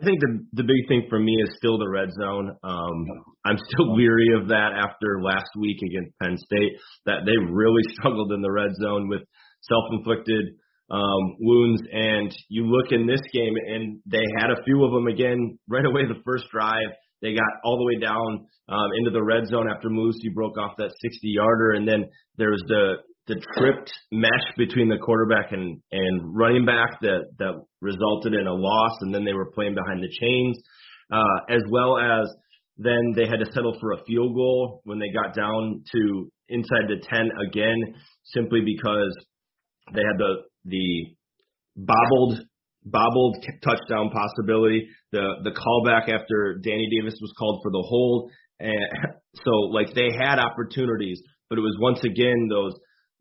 I 0.00 0.04
think 0.04 0.20
the 0.20 0.62
the 0.62 0.64
big 0.64 0.88
thing 0.88 1.06
for 1.08 1.18
me 1.18 1.36
is 1.42 1.56
still 1.56 1.78
the 1.78 1.88
red 1.88 2.08
zone. 2.12 2.56
Um, 2.62 2.96
I'm 3.44 3.58
still 3.72 3.94
weary 3.94 4.28
of 4.40 4.48
that 4.48 4.72
after 4.76 5.20
last 5.22 5.52
week 5.56 5.78
against 5.84 6.18
Penn 6.20 6.36
State. 6.36 6.72
That 7.06 7.24
they 7.24 7.36
really 7.36 7.82
struggled 7.94 8.32
in 8.32 8.42
the 8.42 8.50
red 8.52 8.72
zone 8.80 9.08
with 9.08 9.22
self-inflicted 9.62 10.56
um, 10.90 11.36
wounds. 11.40 11.82
And 11.92 12.30
you 12.48 12.66
look 12.66 12.92
in 12.92 13.06
this 13.06 13.20
game, 13.32 13.54
and 13.66 14.00
they 14.06 14.24
had 14.38 14.50
a 14.50 14.62
few 14.64 14.84
of 14.84 14.92
them 14.92 15.06
again 15.06 15.58
right 15.68 15.84
away. 15.84 16.02
The 16.06 16.22
first 16.24 16.44
drive, 16.50 16.90
they 17.20 17.34
got 17.34 17.60
all 17.64 17.78
the 17.78 17.84
way 17.84 18.00
down 18.00 18.46
um, 18.68 18.90
into 18.98 19.10
the 19.10 19.22
red 19.22 19.46
zone 19.46 19.68
after 19.68 19.88
Mellusi 19.88 20.32
broke 20.34 20.58
off 20.58 20.76
that 20.78 20.92
60 21.00 21.18
yarder, 21.22 21.72
and 21.72 21.86
then 21.86 22.06
there 22.38 22.50
was 22.50 22.62
the 22.66 22.94
the 23.28 23.40
tripped 23.56 23.92
mesh 24.10 24.46
between 24.56 24.88
the 24.88 24.98
quarterback 24.98 25.52
and 25.52 25.80
and 25.92 26.36
running 26.36 26.66
back 26.66 27.00
that 27.02 27.26
that 27.38 27.62
resulted 27.80 28.34
in 28.34 28.46
a 28.46 28.52
loss, 28.52 28.98
and 29.02 29.14
then 29.14 29.24
they 29.24 29.32
were 29.32 29.50
playing 29.52 29.74
behind 29.74 30.02
the 30.02 30.10
chains, 30.20 30.58
uh, 31.12 31.54
as 31.54 31.62
well 31.70 31.98
as 31.98 32.28
then 32.78 33.12
they 33.14 33.26
had 33.26 33.38
to 33.38 33.52
settle 33.52 33.76
for 33.80 33.92
a 33.92 34.04
field 34.06 34.34
goal 34.34 34.80
when 34.84 34.98
they 34.98 35.10
got 35.12 35.34
down 35.34 35.84
to 35.92 36.30
inside 36.48 36.88
the 36.88 37.00
10 37.02 37.30
again, 37.48 37.94
simply 38.24 38.60
because 38.64 39.14
they 39.94 40.02
had 40.02 40.18
the 40.18 40.42
the 40.64 41.14
bobbled 41.76 42.40
bobbled 42.84 43.36
touchdown 43.62 44.10
possibility, 44.10 44.88
the 45.12 45.34
the 45.44 45.50
callback 45.50 46.08
after 46.08 46.58
Danny 46.62 46.88
Davis 46.90 47.14
was 47.20 47.32
called 47.38 47.60
for 47.62 47.70
the 47.70 47.82
hold, 47.82 48.30
and 48.60 49.14
so 49.44 49.50
like 49.70 49.94
they 49.94 50.10
had 50.18 50.38
opportunities, 50.38 51.20
but 51.48 51.58
it 51.58 51.62
was 51.62 51.76
once 51.80 52.02
again 52.04 52.48
those 52.48 52.72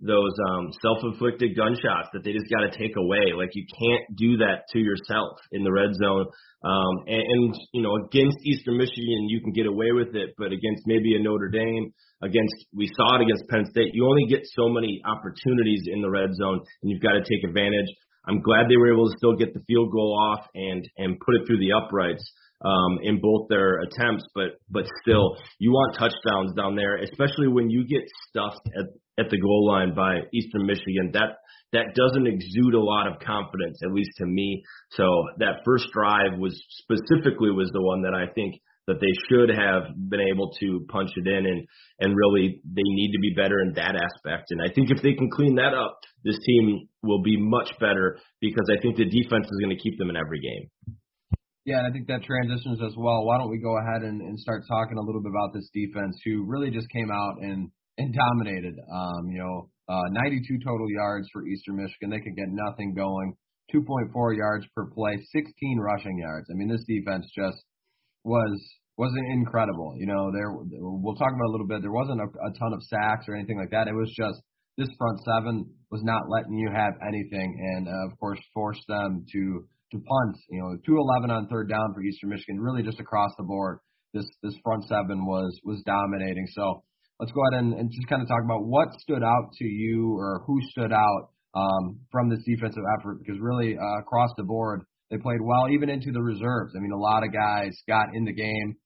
those 0.02 0.34
um, 0.50 0.74
self-inflicted 0.82 1.56
gunshots 1.56 2.10
that 2.14 2.26
they 2.26 2.34
just 2.34 2.50
got 2.50 2.66
to 2.66 2.74
take 2.74 2.98
away. 2.98 3.38
Like 3.38 3.54
you 3.54 3.66
can't 3.70 4.18
do 4.18 4.38
that 4.38 4.66
to 4.74 4.80
yourself 4.80 5.38
in 5.52 5.64
the 5.64 5.72
red 5.72 5.94
zone. 5.94 6.26
Um, 6.66 7.06
and, 7.08 7.22
and 7.22 7.56
you 7.74 7.82
know 7.82 7.96
against 8.06 8.38
Eastern 8.46 8.78
Michigan 8.78 9.30
you 9.30 9.42
can 9.42 9.54
get 9.54 9.66
away 9.66 9.92
with 9.94 10.16
it, 10.16 10.34
but 10.38 10.52
against 10.52 10.84
maybe 10.86 11.16
a 11.16 11.22
Notre 11.22 11.50
Dame, 11.50 11.94
against 12.22 12.54
we 12.76 12.90
saw 12.98 13.18
it 13.18 13.22
against 13.22 13.48
Penn 13.50 13.66
State, 13.70 13.94
you 13.94 14.06
only 14.06 14.26
get 14.28 14.42
so 14.44 14.70
many 14.70 15.02
opportunities 15.06 15.84
in 15.88 16.02
the 16.02 16.10
red 16.10 16.34
zone, 16.34 16.62
and 16.82 16.92
you've 16.92 17.02
got 17.02 17.14
to 17.14 17.22
take 17.22 17.44
advantage. 17.46 17.90
I'm 18.28 18.42
glad 18.42 18.70
they 18.70 18.78
were 18.78 18.94
able 18.94 19.10
to 19.10 19.18
still 19.18 19.36
get 19.36 19.54
the 19.54 19.66
field 19.66 19.92
goal 19.92 20.18
off 20.18 20.46
and 20.54 20.82
and 20.98 21.20
put 21.20 21.36
it 21.36 21.48
through 21.48 21.60
the 21.60 21.74
uprights 21.74 22.24
um, 22.64 23.00
in 23.04 23.20
both 23.22 23.48
their 23.50 23.80
attempts. 23.82 24.24
But 24.34 24.60
but 24.70 24.86
still, 25.02 25.38
you 25.60 25.72
want 25.72 25.98
touchdowns 25.98 26.54
down 26.56 26.76
there, 26.76 26.98
especially 26.98 27.48
when 27.48 27.70
you 27.70 27.86
get 27.88 28.04
stuffed 28.30 28.68
at 28.78 28.86
at 29.24 29.30
the 29.30 29.40
goal 29.40 29.68
line 29.68 29.94
by 29.94 30.20
Eastern 30.34 30.66
Michigan. 30.66 31.12
That 31.14 31.38
that 31.74 31.96
doesn't 31.96 32.28
exude 32.28 32.74
a 32.74 32.82
lot 32.82 33.08
of 33.08 33.20
confidence, 33.20 33.80
at 33.84 33.94
least 33.94 34.12
to 34.18 34.26
me. 34.26 34.64
So 34.92 35.06
that 35.38 35.64
first 35.66 35.88
drive 35.94 36.38
was 36.38 36.62
specifically 36.70 37.52
was 37.52 37.70
the 37.74 37.82
one 37.82 38.02
that 38.02 38.14
I 38.14 38.32
think 38.34 38.56
that 38.88 39.00
they 39.00 39.14
should 39.30 39.50
have 39.50 39.94
been 40.10 40.20
able 40.20 40.52
to 40.60 40.86
punch 40.90 41.12
it 41.16 41.28
in 41.28 41.46
and 41.46 41.68
and 42.00 42.16
really 42.16 42.62
they 42.66 42.84
need 42.84 43.12
to 43.14 43.20
be 43.20 43.34
better 43.36 43.60
in 43.62 43.74
that 43.74 43.96
aspect. 43.96 44.50
And 44.50 44.62
I 44.62 44.74
think 44.74 44.90
if 44.90 45.02
they 45.02 45.14
can 45.14 45.30
clean 45.30 45.56
that 45.56 45.74
up, 45.74 46.00
this 46.24 46.38
team 46.46 46.88
will 47.04 47.22
be 47.22 47.38
much 47.38 47.72
better 47.80 48.18
because 48.42 48.68
I 48.70 48.82
think 48.82 48.98
the 48.98 49.06
defense 49.06 49.46
is 49.46 49.60
going 49.62 49.76
to 49.76 49.82
keep 49.82 49.98
them 49.98 50.10
in 50.10 50.18
every 50.18 50.42
game. 50.42 50.70
Yeah, 51.66 51.78
and 51.78 51.88
I 51.88 51.92
think 51.92 52.08
that 52.08 52.24
transitions 52.24 52.82
as 52.82 52.94
well. 52.98 53.24
Why 53.26 53.38
don't 53.38 53.52
we 53.52 53.62
go 53.62 53.78
ahead 53.78 54.02
and, 54.02 54.22
and 54.22 54.40
start 54.40 54.64
talking 54.68 54.98
a 54.98 55.02
little 55.02 55.22
bit 55.22 55.30
about 55.30 55.54
this 55.54 55.70
defense 55.74 56.18
who 56.26 56.44
really 56.48 56.72
just 56.72 56.90
came 56.90 57.12
out 57.12 57.38
and 57.42 57.70
and 57.98 58.16
dominated. 58.16 58.74
Um, 58.92 59.30
you 59.30 59.40
know, 59.40 59.70
uh, 59.88 60.02
92 60.10 60.58
total 60.66 60.90
yards 60.90 61.28
for 61.32 61.46
Eastern 61.46 61.78
Michigan. 61.78 62.10
They 62.10 62.20
could 62.20 62.36
get 62.36 62.50
nothing 62.50 62.96
going. 62.96 63.36
2.4 63.74 64.36
yards 64.36 64.66
per 64.76 64.88
play, 64.88 65.18
16 65.32 65.80
rushing 65.80 66.18
yards. 66.18 66.48
I 66.52 66.56
mean, 66.56 66.68
this 66.68 66.84
defense 66.88 67.30
just 67.36 67.62
was 68.24 68.60
wasn't 68.98 69.26
incredible. 69.32 69.94
You 69.98 70.08
know, 70.08 70.32
there 70.32 70.52
we'll 70.52 71.16
talk 71.16 71.32
about 71.32 71.50
a 71.50 71.52
little 71.52 71.68
bit. 71.68 71.82
There 71.82 71.92
wasn't 71.92 72.22
a, 72.22 72.26
a 72.26 72.52
ton 72.60 72.74
of 72.74 72.82
sacks 72.84 73.26
or 73.28 73.36
anything 73.36 73.58
like 73.58 73.72
that. 73.72 73.88
It 73.88 73.96
was 73.96 74.12
just 74.18 74.42
this 74.78 74.90
front 74.98 75.20
seven 75.26 75.66
was 75.92 76.02
not 76.04 76.30
letting 76.30 76.58
you 76.58 76.70
have 76.74 76.94
anything, 77.08 77.54
and 77.76 77.88
uh, 77.88 78.12
of 78.12 78.20
course 78.20 78.40
forced 78.54 78.86
them 78.88 79.26
to 79.32 79.68
to 79.92 79.98
punt. 79.98 80.38
You 80.50 80.60
know, 80.62 80.78
211 80.86 81.32
on 81.32 81.48
third 81.48 81.70
down 81.70 81.94
for 81.94 82.02
Eastern 82.02 82.30
Michigan. 82.30 82.60
Really, 82.60 82.84
just 82.84 83.00
across 83.00 83.32
the 83.38 83.44
board, 83.44 83.80
this 84.14 84.26
this 84.44 84.56
front 84.64 84.84
seven 84.86 85.26
was 85.26 85.60
was 85.64 85.82
dominating. 85.86 86.48
So 86.52 86.84
let's 87.20 87.32
go 87.32 87.42
ahead 87.52 87.64
and, 87.64 87.74
and 87.74 87.92
just 87.92 88.08
kind 88.08 88.22
of 88.22 88.28
talk 88.28 88.44
about 88.44 88.66
what 88.66 88.94
stood 89.00 89.24
out 89.24 89.54
to 89.60 89.66
you 89.66 90.16
or 90.18 90.44
who 90.48 90.60
stood 90.72 90.92
out 90.92 91.30
um, 91.54 92.00
from 92.12 92.30
this 92.30 92.40
defensive 92.46 92.84
effort 93.00 93.20
because 93.20 93.40
really 93.40 93.78
uh, 93.78 94.00
across 94.00 94.32
the 94.38 94.44
board 94.44 94.84
they 95.12 95.18
played 95.18 95.42
well, 95.42 95.68
even 95.70 95.90
into 95.90 96.12
the 96.12 96.22
reserves. 96.22 96.74
I 96.76 96.80
mean, 96.80 96.94
a 96.94 96.98
lot 96.98 97.24
of 97.26 97.34
guys 97.34 97.76
got 97.86 98.16
in 98.16 98.24
the 98.24 98.32
game, 98.32 98.78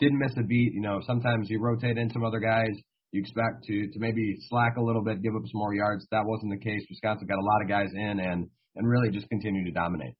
didn't 0.00 0.18
miss 0.18 0.32
a 0.38 0.42
beat. 0.42 0.72
You 0.72 0.80
know, 0.80 1.00
sometimes 1.06 1.50
you 1.50 1.60
rotate 1.60 1.98
in 1.98 2.10
some 2.10 2.24
other 2.24 2.40
guys. 2.40 2.72
You 3.12 3.20
expect 3.20 3.64
to 3.64 3.88
to 3.92 3.98
maybe 3.98 4.36
slack 4.48 4.76
a 4.76 4.82
little 4.82 5.04
bit, 5.04 5.22
give 5.22 5.34
up 5.34 5.42
some 5.44 5.60
more 5.60 5.74
yards. 5.74 6.06
That 6.10 6.24
wasn't 6.24 6.52
the 6.52 6.64
case. 6.64 6.82
Wisconsin 6.88 7.26
got 7.28 7.38
a 7.38 7.44
lot 7.44 7.62
of 7.62 7.68
guys 7.68 7.90
in 7.94 8.20
and 8.20 8.48
and 8.76 8.88
really 8.88 9.10
just 9.10 9.28
continued 9.28 9.66
to 9.66 9.72
dominate. 9.72 10.14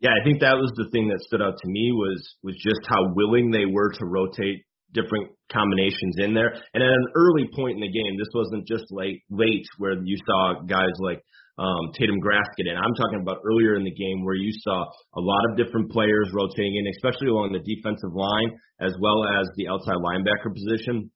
Yeah, 0.00 0.16
I 0.16 0.24
think 0.24 0.40
that 0.40 0.56
was 0.56 0.72
the 0.76 0.88
thing 0.90 1.08
that 1.12 1.20
stood 1.20 1.42
out 1.42 1.60
to 1.60 1.68
me 1.68 1.92
was 1.92 2.20
was 2.42 2.56
just 2.56 2.80
how 2.88 3.12
willing 3.12 3.50
they 3.50 3.68
were 3.68 3.92
to 3.92 4.04
rotate 4.06 4.64
different 4.92 5.30
combinations 5.52 6.16
in 6.18 6.34
there. 6.34 6.50
And 6.74 6.82
at 6.82 6.88
an 6.88 7.08
early 7.14 7.46
point 7.54 7.76
in 7.76 7.84
the 7.84 7.92
game, 7.92 8.16
this 8.16 8.32
wasn't 8.34 8.66
just 8.66 8.84
late 8.90 9.22
late 9.30 9.66
where 9.78 10.00
you 10.02 10.16
saw 10.26 10.62
guys 10.64 10.96
like 10.98 11.22
um, 11.60 11.92
Tatum 11.92 12.18
Grasket 12.18 12.66
in. 12.66 12.76
I'm 12.76 12.96
talking 12.96 13.20
about 13.20 13.44
earlier 13.44 13.76
in 13.76 13.84
the 13.84 13.92
game 13.92 14.24
where 14.24 14.34
you 14.34 14.50
saw 14.64 14.88
a 15.14 15.20
lot 15.20 15.44
of 15.50 15.60
different 15.60 15.92
players 15.92 16.32
rotating 16.32 16.80
in, 16.80 16.88
especially 16.96 17.28
along 17.28 17.52
the 17.52 17.60
defensive 17.60 18.16
line 18.16 18.56
as 18.80 18.96
well 19.00 19.28
as 19.28 19.46
the 19.56 19.68
outside 19.68 20.00
linebacker 20.00 20.48
position. 20.48 21.10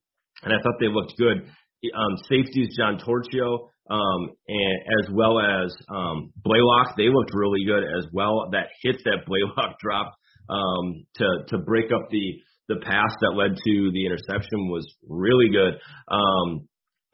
And 0.44 0.53
I 0.53 0.61
thought 0.61 0.77
they 0.79 0.92
looked 0.92 1.16
good. 1.16 1.49
Um, 1.97 2.16
safeties, 2.29 2.77
John 2.77 3.01
Torchio, 3.01 3.73
um, 3.90 4.31
and 4.49 4.79
as 5.01 5.11
well 5.12 5.38
as 5.38 5.75
um, 5.88 6.33
Blaylock, 6.42 6.97
they 6.97 7.09
looked 7.09 7.35
really 7.35 7.64
good 7.66 7.85
as 7.85 8.07
well. 8.12 8.49
That 8.53 8.68
hit 8.83 8.97
that 9.05 9.27
Blaylock 9.27 9.79
dropped 9.83 10.16
um, 10.49 11.05
to 11.16 11.27
to 11.49 11.59
break 11.59 11.92
up 11.92 12.09
the 12.11 12.40
the 12.68 12.77
pass 12.81 13.12
that 13.20 13.37
led 13.37 13.57
to 13.57 13.90
the 13.92 14.07
interception 14.07 14.68
was 14.68 14.87
really 15.09 15.51
good. 15.51 15.75
Um, 16.09 16.66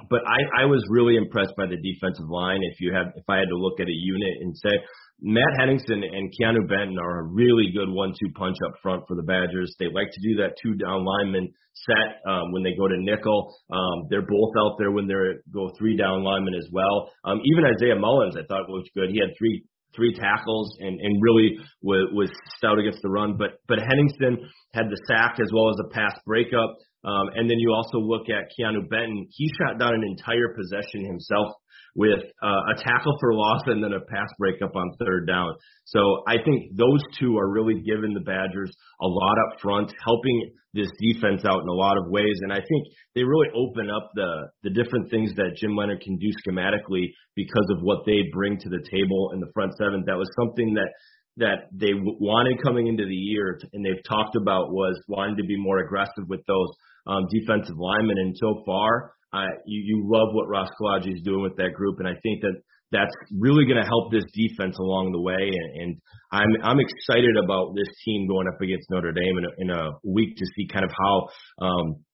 but 0.08 0.20
I, 0.24 0.62
I 0.62 0.64
was 0.66 0.82
really 0.88 1.16
impressed 1.16 1.54
by 1.56 1.66
the 1.66 1.76
defensive 1.76 2.30
line. 2.30 2.60
If 2.62 2.80
you 2.80 2.94
have, 2.94 3.12
if 3.16 3.24
I 3.28 3.38
had 3.38 3.48
to 3.50 3.58
look 3.58 3.80
at 3.80 3.88
a 3.88 3.92
unit 3.92 4.40
and 4.40 4.56
say 4.56 4.78
Matt 5.22 5.52
Henningsen 5.58 6.02
and 6.02 6.32
Keanu 6.32 6.66
Benton 6.68 6.98
are 6.98 7.20
a 7.20 7.24
really 7.24 7.70
good 7.74 7.88
one-two 7.88 8.32
punch 8.34 8.56
up 8.66 8.74
front 8.82 9.04
for 9.06 9.16
the 9.16 9.22
Badgers. 9.22 9.74
They 9.78 9.86
like 9.86 10.10
to 10.12 10.20
do 10.20 10.40
that 10.40 10.56
two 10.62 10.74
down 10.74 11.04
lineman 11.04 11.52
set 11.74 12.20
um, 12.26 12.52
when 12.52 12.62
they 12.62 12.74
go 12.76 12.88
to 12.88 12.96
nickel. 12.96 13.54
Um, 13.70 14.08
they're 14.08 14.26
both 14.26 14.52
out 14.58 14.76
there 14.78 14.90
when 14.90 15.06
they 15.06 15.14
go 15.52 15.70
three 15.78 15.96
down 15.96 16.24
linemen 16.24 16.54
as 16.54 16.68
well. 16.72 17.10
Um, 17.24 17.40
even 17.44 17.64
Isaiah 17.64 17.96
Mullins, 17.96 18.36
I 18.36 18.44
thought 18.48 18.68
looked 18.68 18.90
good. 18.94 19.10
He 19.10 19.20
had 19.20 19.36
three 19.38 19.64
three 19.94 20.14
tackles 20.14 20.76
and 20.78 21.00
and 21.00 21.20
really 21.20 21.58
was, 21.82 22.08
was 22.12 22.30
stout 22.56 22.78
against 22.78 23.02
the 23.02 23.10
run. 23.10 23.36
But 23.36 23.60
but 23.68 23.78
Henningsen 23.78 24.48
had 24.72 24.86
the 24.88 25.00
sack 25.08 25.38
as 25.40 25.50
well 25.52 25.70
as 25.70 25.76
a 25.84 25.88
pass 25.92 26.14
breakup. 26.26 26.76
Um, 27.02 27.32
and 27.34 27.48
then 27.48 27.58
you 27.58 27.72
also 27.72 27.98
look 27.98 28.28
at 28.28 28.52
Keanu 28.52 28.88
Benton. 28.88 29.26
He 29.30 29.48
shot 29.56 29.78
down 29.78 29.94
an 29.94 30.04
entire 30.04 30.54
possession 30.54 31.04
himself 31.04 31.48
with 31.96 32.20
uh, 32.42 32.72
a 32.72 32.74
tackle 32.76 33.16
for 33.20 33.34
loss 33.34 33.62
and 33.66 33.82
then 33.82 33.92
a 33.92 34.00
pass 34.00 34.28
breakup 34.38 34.76
on 34.76 34.90
third 34.98 35.26
down. 35.26 35.52
So 35.86 36.22
I 36.26 36.36
think 36.44 36.76
those 36.76 37.02
two 37.18 37.36
are 37.38 37.50
really 37.50 37.82
giving 37.82 38.14
the 38.14 38.20
Badgers 38.20 38.70
a 39.00 39.06
lot 39.06 39.36
up 39.48 39.60
front, 39.60 39.92
helping 40.04 40.52
this 40.72 40.88
defense 41.00 41.44
out 41.44 41.62
in 41.62 41.68
a 41.68 41.74
lot 41.74 41.98
of 41.98 42.10
ways. 42.10 42.38
And 42.42 42.52
I 42.52 42.58
think 42.58 42.86
they 43.14 43.24
really 43.24 43.48
open 43.54 43.90
up 43.90 44.10
the 44.14 44.48
the 44.62 44.70
different 44.70 45.10
things 45.10 45.34
that 45.34 45.56
Jim 45.56 45.76
Leonhard 45.76 46.00
can 46.00 46.16
do 46.16 46.30
schematically 46.46 47.10
because 47.34 47.66
of 47.70 47.82
what 47.82 48.06
they 48.06 48.22
bring 48.32 48.58
to 48.58 48.68
the 48.68 48.84
table 48.90 49.32
in 49.34 49.40
the 49.40 49.50
front 49.52 49.72
seven. 49.78 50.04
That 50.06 50.16
was 50.16 50.30
something 50.38 50.74
that 50.74 50.90
that 51.36 51.70
they 51.72 51.92
wanted 51.94 52.62
coming 52.62 52.86
into 52.86 53.04
the 53.04 53.14
year, 53.14 53.58
and 53.72 53.84
they've 53.84 54.02
talked 54.06 54.36
about 54.36 54.72
was 54.72 55.00
wanting 55.08 55.36
to 55.36 55.44
be 55.44 55.56
more 55.56 55.78
aggressive 55.78 56.28
with 56.28 56.44
those 56.46 56.68
um, 57.06 57.26
defensive 57.30 57.76
linemen. 57.78 58.18
And 58.18 58.36
so 58.36 58.62
far, 58.66 59.12
uh, 59.32 59.46
you, 59.66 59.82
you 59.84 60.02
love 60.04 60.28
what 60.32 60.48
Ross 60.48 60.68
Kolodziej 60.80 61.14
is 61.14 61.22
doing 61.22 61.42
with 61.42 61.56
that 61.56 61.72
group, 61.74 61.98
and 61.98 62.08
I 62.08 62.14
think 62.22 62.42
that 62.42 62.60
that's 62.92 63.14
really 63.38 63.64
going 63.64 63.80
to 63.80 63.86
help 63.86 64.10
this 64.10 64.24
defense 64.34 64.76
along 64.78 65.12
the 65.12 65.20
way. 65.20 65.54
And, 65.54 65.82
and 65.82 65.90
I'm 66.32 66.50
I'm 66.62 66.80
excited 66.80 67.36
about 67.42 67.74
this 67.76 67.88
team 68.04 68.26
going 68.26 68.48
up 68.48 68.60
against 68.60 68.90
Notre 68.90 69.12
Dame 69.12 69.38
in 69.38 69.44
a, 69.44 69.52
in 69.58 69.70
a 69.70 69.90
week 70.04 70.36
to 70.36 70.46
see 70.56 70.66
kind 70.66 70.84
of 70.84 70.90
how 70.90 71.28
um, 71.64 72.04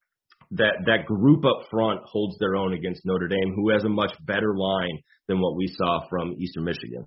that 0.53 0.85
that 0.87 1.07
group 1.07 1.45
up 1.45 1.69
front 1.71 2.01
holds 2.05 2.37
their 2.39 2.57
own 2.57 2.75
against 2.75 3.01
Notre 3.05 3.29
Dame, 3.29 3.55
who 3.55 3.71
has 3.71 3.85
a 3.85 3.89
much 3.89 4.13
better 4.27 4.55
line 4.57 4.99
than 5.29 5.41
what 5.41 5.57
we 5.57 5.67
saw 5.77 6.01
from 6.09 6.35
Eastern 6.39 6.65
Michigan. 6.65 7.05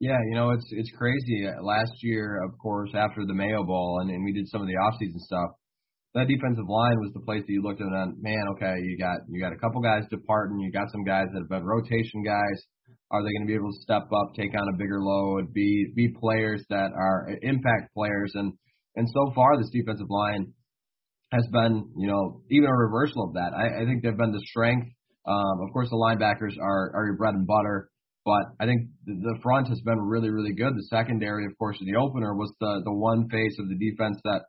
Yeah, 0.00 0.18
you 0.28 0.34
know 0.34 0.50
it's 0.50 0.66
it's 0.70 0.90
crazy. 0.96 1.46
Last 1.62 1.92
year, 2.02 2.42
of 2.42 2.58
course, 2.58 2.90
after 2.94 3.22
the 3.26 3.34
Mayo 3.34 3.64
Bowl, 3.64 4.00
and, 4.00 4.10
and 4.10 4.24
we 4.24 4.32
did 4.32 4.48
some 4.48 4.62
of 4.62 4.66
the 4.66 4.74
offseason 4.74 5.20
stuff 5.20 5.50
that 6.14 6.26
defensive 6.26 6.68
line 6.68 6.98
was 6.98 7.12
the 7.14 7.20
place 7.20 7.42
that 7.46 7.52
you 7.52 7.62
looked 7.62 7.80
at 7.80 7.86
and 7.86 8.20
man, 8.20 8.42
okay, 8.56 8.82
you 8.82 8.98
got 8.98 9.18
you 9.28 9.40
got 9.40 9.52
a 9.52 9.58
couple 9.58 9.80
guys 9.80 10.02
departing, 10.10 10.58
you 10.58 10.72
got 10.72 10.90
some 10.90 11.04
guys 11.04 11.26
that 11.32 11.40
have 11.40 11.48
been 11.48 11.64
rotation 11.64 12.22
guys. 12.24 12.58
Are 13.12 13.22
they 13.22 13.32
going 13.34 13.46
to 13.46 13.50
be 13.50 13.58
able 13.58 13.72
to 13.72 13.82
step 13.82 14.06
up, 14.14 14.34
take 14.34 14.54
on 14.54 14.68
a 14.72 14.76
bigger 14.76 15.02
load, 15.02 15.52
be 15.52 15.92
be 15.94 16.14
players 16.20 16.64
that 16.70 16.90
are 16.94 17.28
impact 17.42 17.94
players? 17.94 18.32
And 18.34 18.52
and 18.96 19.06
so 19.08 19.32
far, 19.34 19.56
this 19.56 19.70
defensive 19.70 20.10
line 20.10 20.52
has 21.32 21.46
been, 21.52 21.90
you 21.96 22.08
know, 22.08 22.42
even 22.50 22.68
a 22.68 22.74
reversal 22.74 23.24
of 23.28 23.34
that. 23.34 23.52
I, 23.54 23.82
I 23.82 23.84
think 23.84 24.02
they've 24.02 24.16
been 24.16 24.32
the 24.32 24.42
strength. 24.46 24.88
Um, 25.26 25.62
of 25.62 25.72
course, 25.72 25.90
the 25.90 25.96
linebackers 25.96 26.58
are 26.60 26.90
are 26.94 27.06
your 27.06 27.16
bread 27.16 27.34
and 27.34 27.46
butter, 27.46 27.88
but 28.24 28.42
I 28.58 28.66
think 28.66 28.90
the, 29.06 29.14
the 29.14 29.38
front 29.42 29.68
has 29.68 29.80
been 29.82 30.00
really, 30.00 30.30
really 30.30 30.54
good. 30.54 30.74
The 30.74 30.88
secondary, 30.90 31.46
of 31.46 31.56
course, 31.58 31.78
in 31.80 31.86
the 31.86 31.98
opener 31.98 32.34
was 32.34 32.52
the 32.58 32.82
the 32.84 32.94
one 32.94 33.28
face 33.28 33.56
of 33.60 33.68
the 33.68 33.78
defense 33.78 34.18
that 34.24 34.42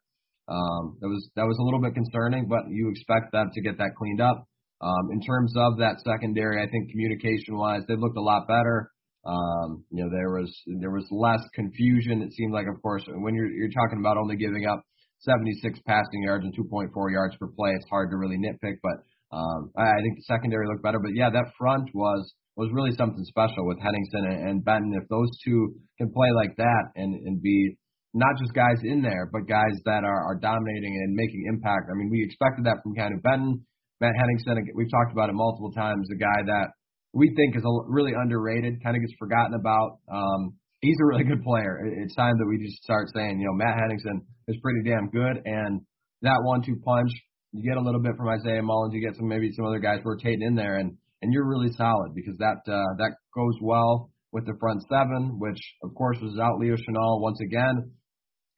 um, 0.47 0.97
that 0.99 1.08
was 1.08 1.30
that 1.36 1.45
was 1.45 1.58
a 1.60 1.63
little 1.63 1.82
bit 1.82 1.93
concerning, 1.93 2.47
but 2.47 2.69
you 2.69 2.89
expect 2.89 3.32
them 3.32 3.51
to 3.54 3.62
get 3.62 3.77
that 3.77 3.95
cleaned 3.97 4.21
up. 4.21 4.47
Um, 4.82 5.12
in 5.13 5.21
terms 5.21 5.54
of 5.56 5.77
that 5.77 6.01
secondary, 6.04 6.62
I 6.62 6.69
think 6.69 6.89
communication 6.89 7.56
wise, 7.56 7.84
they 7.88 7.95
looked 7.95 8.17
a 8.17 8.21
lot 8.21 8.47
better. 8.47 8.89
Um, 9.23 9.86
you 9.91 10.04
know, 10.04 10.10
there 10.10 10.34
was 10.34 10.49
there 10.82 10.89
was 10.89 11.06
less 11.12 11.41
confusion. 11.54 12.21
It 12.21 12.34
seemed 12.34 12.54
like, 12.54 12.65
of 12.65 12.82
course, 12.82 13.04
when 13.08 13.36
you're 13.36 13.51
you're 13.51 13.69
talking 13.69 13.99
about 13.99 14.17
only 14.17 14.36
giving 14.36 14.65
up 14.65 14.82
76 15.19 15.80
passing 15.86 16.23
yards 16.23 16.43
and 16.43 16.54
2.4 16.58 16.89
yards 17.12 17.36
per 17.38 17.47
play, 17.47 17.69
it's 17.75 17.86
hard 17.89 18.10
to 18.10 18.17
really 18.17 18.38
nitpick. 18.38 18.82
But 18.82 19.38
um, 19.38 19.71
I, 19.77 19.84
I 19.84 20.01
think 20.01 20.17
the 20.17 20.25
secondary 20.25 20.65
looked 20.67 20.84
better. 20.84 20.99
But 20.99 21.13
yeah, 21.13 21.30
that 21.30 21.54
front 21.58 21.89
was 21.93 22.34
was 22.58 22.69
really 22.73 22.95
something 22.97 23.23
special 23.25 23.67
with 23.67 23.77
Henningsen 23.80 24.25
and, 24.25 24.49
and 24.49 24.65
Benton. 24.65 24.93
If 24.99 25.08
those 25.08 25.30
two 25.45 25.75
can 25.99 26.12
play 26.12 26.30
like 26.36 26.58
that 26.58 26.84
and 26.95 27.13
and 27.13 27.41
be 27.41 27.77
not 28.13 28.36
just 28.39 28.54
guys 28.54 28.84
in 28.84 29.02
there, 29.02 29.30
but 29.32 29.47
guys 29.47 29.80
that 29.86 30.04
are, 30.04 30.21
are 30.32 30.36
dominating 30.36 31.00
and 31.00 31.15
making 31.15 31.45
impact. 31.47 31.88
I 31.91 31.95
mean, 31.95 32.10
we 32.12 32.24
expected 32.24 32.65
that 32.65 32.84
from 32.84 32.95
Keanu 32.95 33.21
Benton, 33.24 33.65
Matt 34.02 34.13
Henningsen. 34.19 34.67
We've 34.76 34.91
talked 34.91 35.12
about 35.13 35.30
it 35.30 35.34
multiple 35.34 35.71
times. 35.71 36.10
A 36.12 36.19
guy 36.19 36.43
that 36.45 36.76
we 37.13 37.34
think 37.36 37.56
is 37.56 37.63
a, 37.63 37.71
really 37.88 38.12
underrated, 38.12 38.84
kind 38.84 38.95
of 38.95 39.02
gets 39.02 39.13
forgotten 39.17 39.54
about. 39.54 40.00
Um, 40.12 40.60
he's 40.82 40.97
a 41.02 41.06
really 41.06 41.24
good 41.24 41.43
player. 41.43 41.80
It's 41.86 42.15
time 42.15 42.36
that 42.38 42.47
we 42.47 42.60
just 42.63 42.84
start 42.84 43.08
saying, 43.15 43.39
you 43.39 43.47
know, 43.47 43.54
Matt 43.54 43.80
Henningsen 43.80 44.21
is 44.47 44.58
pretty 44.62 44.89
damn 44.89 45.10
good, 45.10 45.41
and 45.45 45.82
that 46.21 46.39
one-two 46.43 46.82
punch, 46.84 47.10
you 47.52 47.63
get 47.63 47.78
a 47.78 47.82
little 47.82 48.02
bit 48.02 48.15
from 48.17 48.28
Isaiah 48.28 48.62
Mullins, 48.62 48.93
you 48.93 49.02
get 49.06 49.15
some 49.15 49.28
maybe 49.28 49.52
some 49.56 49.65
other 49.65 49.80
guys 49.80 50.00
rotating 50.04 50.41
in 50.41 50.56
there, 50.56 50.78
and 50.78 50.97
and 51.21 51.32
you're 51.32 51.47
really 51.47 51.71
solid 51.78 52.13
because 52.15 52.36
that 52.39 52.60
uh, 52.67 52.95
that 52.97 53.12
goes 53.36 53.56
well 53.62 54.12
with 54.32 54.45
the 54.45 54.56
front 54.60 54.82
seven, 54.89 55.38
which 55.39 55.60
of 55.84 55.93
course 55.95 56.17
was 56.21 56.39
out 56.39 56.60
Leo 56.60 56.76
Chenal 56.76 57.21
once 57.21 57.39
again. 57.41 57.91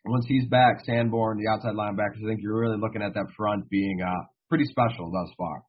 Once 0.06 0.26
he's 0.28 0.46
back, 0.48 0.84
Sanborn, 0.86 1.38
the 1.38 1.50
outside 1.50 1.76
linebackers, 1.76 2.24
I 2.24 2.28
think 2.28 2.42
you're 2.42 2.60
really 2.60 2.80
looking 2.80 3.02
at 3.02 3.14
that 3.14 3.28
front 3.38 3.70
being 3.70 4.02
uh, 4.02 4.24
pretty 4.50 4.66
special 4.66 5.12
thus 5.12 5.34
far. 5.38 5.64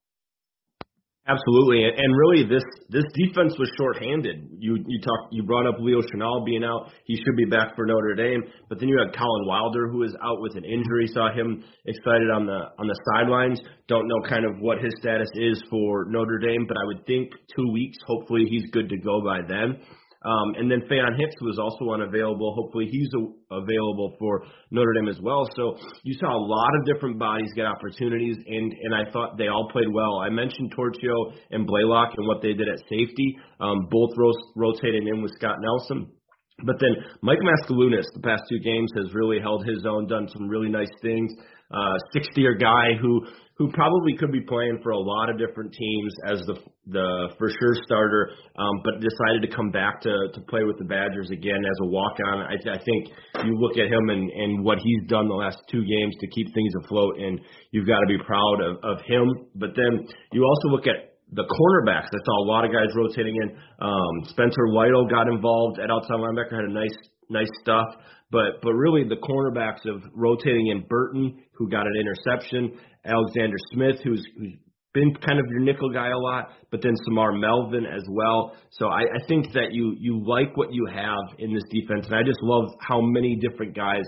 Absolutely, 1.27 1.81
and 1.85 2.15
really, 2.15 2.43
this 2.43 2.61
this 2.89 3.05
defense 3.15 3.57
was 3.57 3.67
shorthanded. 3.79 4.47
You 4.59 4.77
you 4.85 5.01
talked 5.01 5.33
you 5.33 5.41
brought 5.41 5.65
up 5.65 5.73
Leo 5.79 6.01
Chenal 6.01 6.45
being 6.45 6.63
out; 6.63 6.91
he 7.05 7.15
should 7.15 7.35
be 7.35 7.45
back 7.45 7.75
for 7.75 7.87
Notre 7.87 8.13
Dame. 8.13 8.43
But 8.69 8.79
then 8.79 8.89
you 8.89 8.99
had 8.99 9.11
Collin 9.17 9.47
Wilder, 9.47 9.89
who 9.89 10.03
is 10.03 10.13
out 10.23 10.39
with 10.39 10.55
an 10.55 10.63
injury. 10.63 11.07
Saw 11.07 11.33
him 11.33 11.63
excited 11.85 12.29
on 12.29 12.45
the 12.45 12.69
on 12.77 12.85
the 12.85 12.99
sidelines. 13.15 13.59
Don't 13.87 14.07
know 14.07 14.21
kind 14.29 14.45
of 14.45 14.59
what 14.59 14.77
his 14.77 14.93
status 14.99 15.29
is 15.33 15.63
for 15.67 16.05
Notre 16.09 16.37
Dame, 16.37 16.67
but 16.67 16.77
I 16.77 16.85
would 16.85 17.07
think 17.07 17.31
two 17.55 17.71
weeks. 17.73 17.97
Hopefully, 18.05 18.45
he's 18.47 18.69
good 18.69 18.87
to 18.89 18.97
go 18.97 19.23
by 19.25 19.39
then. 19.47 19.81
Um, 20.25 20.55
and 20.57 20.71
then 20.71 20.81
Faion 20.89 21.15
Hicks 21.17 21.35
was 21.41 21.59
also 21.59 21.93
unavailable. 21.93 22.55
Hopefully 22.57 22.87
he's 22.89 23.09
a, 23.13 23.55
available 23.55 24.15
for 24.17 24.43
Notre 24.71 24.93
Dame 24.93 25.07
as 25.07 25.19
well. 25.21 25.47
So 25.55 25.77
you 26.03 26.15
saw 26.19 26.35
a 26.35 26.41
lot 26.41 26.69
of 26.79 26.85
different 26.85 27.19
bodies 27.19 27.51
get 27.55 27.65
opportunities, 27.65 28.35
and 28.37 28.73
and 28.73 28.95
I 28.95 29.09
thought 29.11 29.37
they 29.37 29.47
all 29.47 29.69
played 29.71 29.91
well. 29.93 30.17
I 30.19 30.29
mentioned 30.29 30.73
Torchio 30.75 31.33
and 31.51 31.67
Blaylock 31.67 32.13
and 32.17 32.27
what 32.27 32.41
they 32.41 32.53
did 32.53 32.67
at 32.67 32.79
safety, 32.89 33.37
um, 33.59 33.87
both 33.91 34.11
ro- 34.17 34.31
rotating 34.55 35.07
in 35.07 35.21
with 35.21 35.31
Scott 35.37 35.57
Nelson. 35.61 36.11
But 36.63 36.77
then 36.79 36.95
Mike 37.21 37.39
Maskalunas, 37.39 38.05
the 38.13 38.21
past 38.23 38.43
two 38.49 38.59
games, 38.59 38.89
has 38.95 39.13
really 39.13 39.39
held 39.39 39.65
his 39.65 39.85
own, 39.85 40.07
done 40.07 40.27
some 40.31 40.47
really 40.47 40.69
nice 40.69 40.91
things. 41.01 41.31
Uh, 41.69 41.97
60-year 42.15 42.55
guy 42.55 42.93
who 43.01 43.25
who 43.57 43.71
probably 43.71 44.15
could 44.17 44.31
be 44.31 44.41
playing 44.41 44.79
for 44.83 44.91
a 44.91 44.99
lot 44.99 45.29
of 45.29 45.37
different 45.37 45.71
teams 45.73 46.13
as 46.27 46.39
the 46.45 46.55
the 46.87 47.29
for 47.37 47.49
sure 47.49 47.75
starter, 47.85 48.31
um, 48.57 48.75
but 48.83 48.99
decided 48.99 49.41
to 49.41 49.55
come 49.55 49.71
back 49.71 50.01
to 50.01 50.11
to 50.33 50.41
play 50.49 50.63
with 50.63 50.77
the 50.77 50.83
Badgers 50.83 51.31
again 51.31 51.63
as 51.63 51.77
a 51.81 51.87
walk 51.87 52.17
on. 52.27 52.39
I, 52.41 52.55
I 52.55 52.77
think 52.83 53.09
you 53.45 53.55
look 53.57 53.77
at 53.77 53.87
him 53.87 54.09
and 54.09 54.29
and 54.29 54.63
what 54.63 54.79
he's 54.79 55.07
done 55.07 55.27
the 55.27 55.35
last 55.35 55.57
two 55.71 55.83
games 55.85 56.15
to 56.19 56.27
keep 56.27 56.53
things 56.53 56.73
afloat, 56.83 57.17
and 57.19 57.39
you've 57.71 57.87
got 57.87 57.99
to 57.99 58.07
be 58.07 58.17
proud 58.23 58.59
of, 58.61 58.77
of 58.83 59.01
him. 59.07 59.47
But 59.55 59.71
then 59.75 60.05
you 60.33 60.43
also 60.43 60.67
look 60.67 60.87
at 60.87 61.15
the 61.31 61.43
cornerbacks. 61.43 62.11
I 62.11 62.19
saw 62.23 62.43
a 62.43 62.47
lot 62.47 62.65
of 62.65 62.71
guys 62.71 62.93
rotating 62.93 63.35
in. 63.35 63.57
Um, 63.79 64.13
Spencer 64.25 64.67
Lytle 64.69 65.07
got 65.07 65.27
involved 65.27 65.79
at 65.79 65.89
outside 65.89 66.19
linebacker, 66.19 66.55
had 66.55 66.69
a 66.69 66.73
nice 66.73 66.95
nice 67.29 67.49
stuff. 67.61 67.87
But 68.31 68.61
but 68.61 68.73
really 68.73 69.07
the 69.07 69.17
cornerbacks 69.17 69.85
of 69.87 70.01
rotating 70.13 70.67
in 70.67 70.85
Burton, 70.89 71.41
who 71.53 71.69
got 71.69 71.85
an 71.87 71.95
interception, 71.95 72.77
Alexander 73.05 73.55
Smith, 73.71 73.97
who's, 74.03 74.25
been 74.95 75.13
kind 75.27 75.37
of 75.37 75.45
your 75.51 75.59
nickel 75.59 75.91
guy 75.91 76.07
a 76.07 76.17
lot, 76.17 76.49
but 76.71 76.81
then 76.81 76.93
Semar 77.05 77.37
Melvin 77.37 77.85
as 77.85 78.01
well. 78.09 78.55
So 78.71 78.87
I, 78.87 79.01
I 79.01 79.27
think 79.27 79.51
that 79.53 79.73
you 79.73 79.93
you 79.99 80.23
like 80.25 80.55
what 80.57 80.73
you 80.73 80.87
have 80.87 81.37
in 81.37 81.53
this 81.53 81.63
defense, 81.69 82.07
and 82.07 82.15
I 82.15 82.23
just 82.23 82.39
love 82.41 82.71
how 82.79 83.01
many 83.01 83.35
different 83.35 83.75
guys 83.75 84.05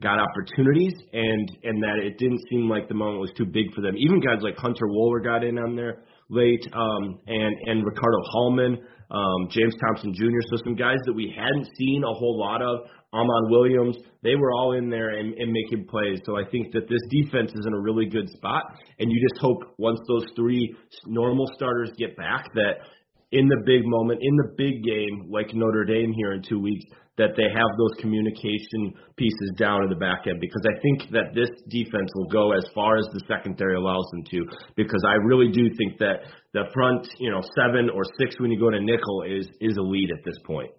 got 0.00 0.18
opportunities, 0.18 0.94
and 1.12 1.46
and 1.62 1.82
that 1.82 2.00
it 2.02 2.18
didn't 2.18 2.40
seem 2.50 2.68
like 2.68 2.88
the 2.88 2.94
moment 2.94 3.20
was 3.20 3.32
too 3.36 3.46
big 3.46 3.72
for 3.74 3.82
them. 3.82 3.94
Even 3.96 4.18
guys 4.20 4.42
like 4.42 4.56
Hunter 4.56 4.86
Wohler 4.86 5.22
got 5.22 5.44
in 5.44 5.58
on 5.58 5.76
there 5.76 6.02
late, 6.30 6.66
um, 6.72 7.20
and 7.26 7.54
and 7.66 7.84
Ricardo 7.84 8.18
Hallman, 8.32 8.78
um, 9.10 9.48
James 9.50 9.74
Thompson 9.86 10.14
Jr. 10.14 10.40
So 10.48 10.56
some 10.64 10.74
guys 10.74 10.98
that 11.04 11.12
we 11.12 11.32
hadn't 11.36 11.68
seen 11.76 12.02
a 12.02 12.14
whole 12.14 12.40
lot 12.40 12.62
of 12.62 12.80
Ahman 13.12 13.50
Williams, 13.50 13.96
they 14.22 14.36
were 14.36 14.52
all 14.52 14.72
in 14.72 14.88
there 14.88 15.10
and, 15.10 15.34
and 15.34 15.50
making 15.52 15.86
plays. 15.88 16.20
So 16.24 16.36
I 16.36 16.44
think 16.50 16.72
that 16.72 16.88
this 16.88 17.00
defense 17.10 17.50
is 17.50 17.66
in 17.66 17.74
a 17.74 17.80
really 17.80 18.06
good 18.06 18.28
spot. 18.30 18.64
And 18.98 19.10
you 19.10 19.20
just 19.28 19.40
hope 19.40 19.74
once 19.78 19.98
those 20.08 20.26
three 20.36 20.74
normal 21.06 21.46
starters 21.54 21.90
get 21.98 22.16
back 22.16 22.46
that 22.54 22.86
in 23.32 23.48
the 23.48 23.62
big 23.64 23.82
moment, 23.84 24.20
in 24.22 24.36
the 24.36 24.54
big 24.56 24.82
game, 24.82 25.30
like 25.30 25.54
Notre 25.54 25.84
Dame 25.84 26.12
here 26.12 26.32
in 26.32 26.42
two 26.42 26.60
weeks, 26.60 26.84
that 27.18 27.36
they 27.36 27.50
have 27.52 27.70
those 27.76 28.00
communication 28.00 28.94
pieces 29.16 29.52
down 29.58 29.82
in 29.84 29.90
the 29.90 29.96
back 29.96 30.24
end 30.26 30.40
because 30.40 30.62
I 30.64 30.80
think 30.80 31.10
that 31.12 31.34
this 31.34 31.50
defense 31.68 32.08
will 32.14 32.28
go 32.28 32.52
as 32.52 32.64
far 32.74 32.96
as 32.96 33.04
the 33.12 33.20
secondary 33.28 33.76
allows 33.76 34.06
them 34.12 34.24
to 34.30 34.46
because 34.74 35.04
I 35.06 35.14
really 35.28 35.52
do 35.52 35.68
think 35.76 35.98
that 35.98 36.24
the 36.54 36.64
front, 36.72 37.06
you 37.18 37.30
know, 37.30 37.42
seven 37.54 37.90
or 37.90 38.02
six 38.18 38.40
when 38.40 38.50
you 38.50 38.58
go 38.58 38.70
to 38.70 38.80
nickel 38.80 39.24
is 39.28 39.46
is 39.60 39.76
elite 39.76 40.10
at 40.16 40.24
this 40.24 40.38
point. 40.46 40.70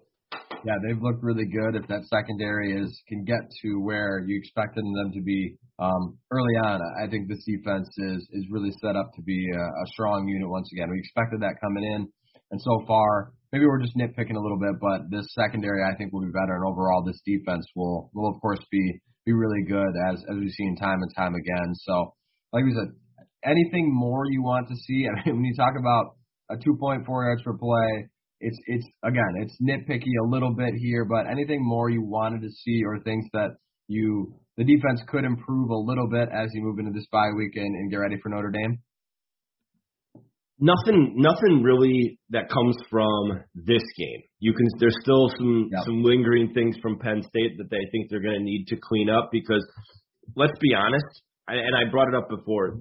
Yeah, 0.64 0.78
they've 0.78 1.00
looked 1.02 1.22
really 1.22 1.46
good. 1.46 1.74
If 1.74 1.88
that 1.88 2.06
secondary 2.06 2.78
is 2.78 2.90
can 3.08 3.24
get 3.24 3.42
to 3.62 3.82
where 3.82 4.22
you 4.26 4.38
expected 4.38 4.84
them 4.84 5.10
to 5.12 5.20
be 5.20 5.56
um, 5.78 6.18
early 6.30 6.54
on, 6.54 6.80
I 7.02 7.10
think 7.10 7.28
this 7.28 7.42
defense 7.44 7.88
is 7.98 8.22
is 8.32 8.46
really 8.50 8.70
set 8.80 8.94
up 8.94 9.10
to 9.16 9.22
be 9.22 9.50
a, 9.50 9.58
a 9.58 9.86
strong 9.86 10.28
unit 10.28 10.48
once 10.48 10.70
again. 10.72 10.90
We 10.90 11.00
expected 11.00 11.40
that 11.42 11.60
coming 11.60 11.82
in, 11.82 12.06
and 12.52 12.60
so 12.62 12.84
far, 12.86 13.32
maybe 13.52 13.66
we're 13.66 13.82
just 13.82 13.96
nitpicking 13.96 14.38
a 14.38 14.42
little 14.42 14.58
bit, 14.58 14.78
but 14.80 15.10
this 15.10 15.26
secondary 15.34 15.82
I 15.82 15.96
think 15.96 16.12
will 16.12 16.22
be 16.22 16.30
better, 16.32 16.54
and 16.54 16.64
overall, 16.64 17.02
this 17.02 17.20
defense 17.26 17.66
will 17.74 18.10
will 18.14 18.30
of 18.30 18.40
course 18.40 18.62
be 18.70 19.00
be 19.26 19.32
really 19.32 19.64
good 19.66 19.92
as 20.10 20.22
as 20.30 20.36
we've 20.38 20.54
seen 20.54 20.76
time 20.76 21.02
and 21.02 21.10
time 21.16 21.34
again. 21.34 21.74
So, 21.74 22.14
like 22.52 22.64
we 22.64 22.72
said, 22.72 22.94
anything 23.44 23.90
more 23.92 24.30
you 24.30 24.42
want 24.42 24.68
to 24.68 24.76
see? 24.76 25.06
I 25.10 25.26
mean, 25.26 25.42
when 25.42 25.44
you 25.44 25.56
talk 25.56 25.74
about 25.78 26.14
a 26.50 26.54
2.4 26.54 27.02
yards 27.08 27.42
per 27.42 27.56
play 27.58 28.08
it's 28.42 28.58
it's 28.66 28.86
again 29.04 29.34
it's 29.40 29.56
nitpicky 29.62 30.12
a 30.22 30.28
little 30.28 30.54
bit 30.54 30.74
here, 30.74 31.04
but 31.04 31.30
anything 31.30 31.64
more 31.64 31.88
you 31.88 32.02
wanted 32.02 32.42
to 32.42 32.50
see 32.50 32.82
or 32.84 33.00
things 33.00 33.24
that 33.32 33.56
you 33.88 34.34
the 34.56 34.64
defense 34.64 35.02
could 35.08 35.24
improve 35.24 35.70
a 35.70 35.76
little 35.76 36.08
bit 36.10 36.28
as 36.28 36.50
you 36.52 36.62
move 36.62 36.78
into 36.78 36.92
this 36.92 37.06
bye 37.10 37.30
week 37.36 37.52
and, 37.56 37.74
and 37.74 37.90
get 37.90 37.96
ready 37.96 38.16
for 38.22 38.28
Notre 38.28 38.50
Dame? 38.50 38.78
Nothing, 40.60 41.14
nothing 41.16 41.62
really 41.62 42.20
that 42.30 42.48
comes 42.48 42.76
from 42.88 43.42
this 43.54 43.82
game. 43.98 44.22
You 44.38 44.52
can, 44.52 44.66
there's 44.78 44.96
still 45.02 45.28
some 45.36 45.70
yep. 45.72 45.82
some 45.84 46.04
lingering 46.04 46.52
things 46.54 46.76
from 46.80 46.98
Penn 46.98 47.22
State 47.22 47.58
that 47.58 47.70
they 47.70 47.82
think 47.90 48.10
they're 48.10 48.22
going 48.22 48.38
to 48.38 48.44
need 48.44 48.66
to 48.68 48.76
clean 48.76 49.08
up 49.08 49.30
because, 49.32 49.66
let's 50.36 50.56
be 50.60 50.74
honest, 50.74 51.22
and 51.48 51.74
I 51.74 51.90
brought 51.90 52.08
it 52.08 52.14
up 52.14 52.28
before. 52.28 52.78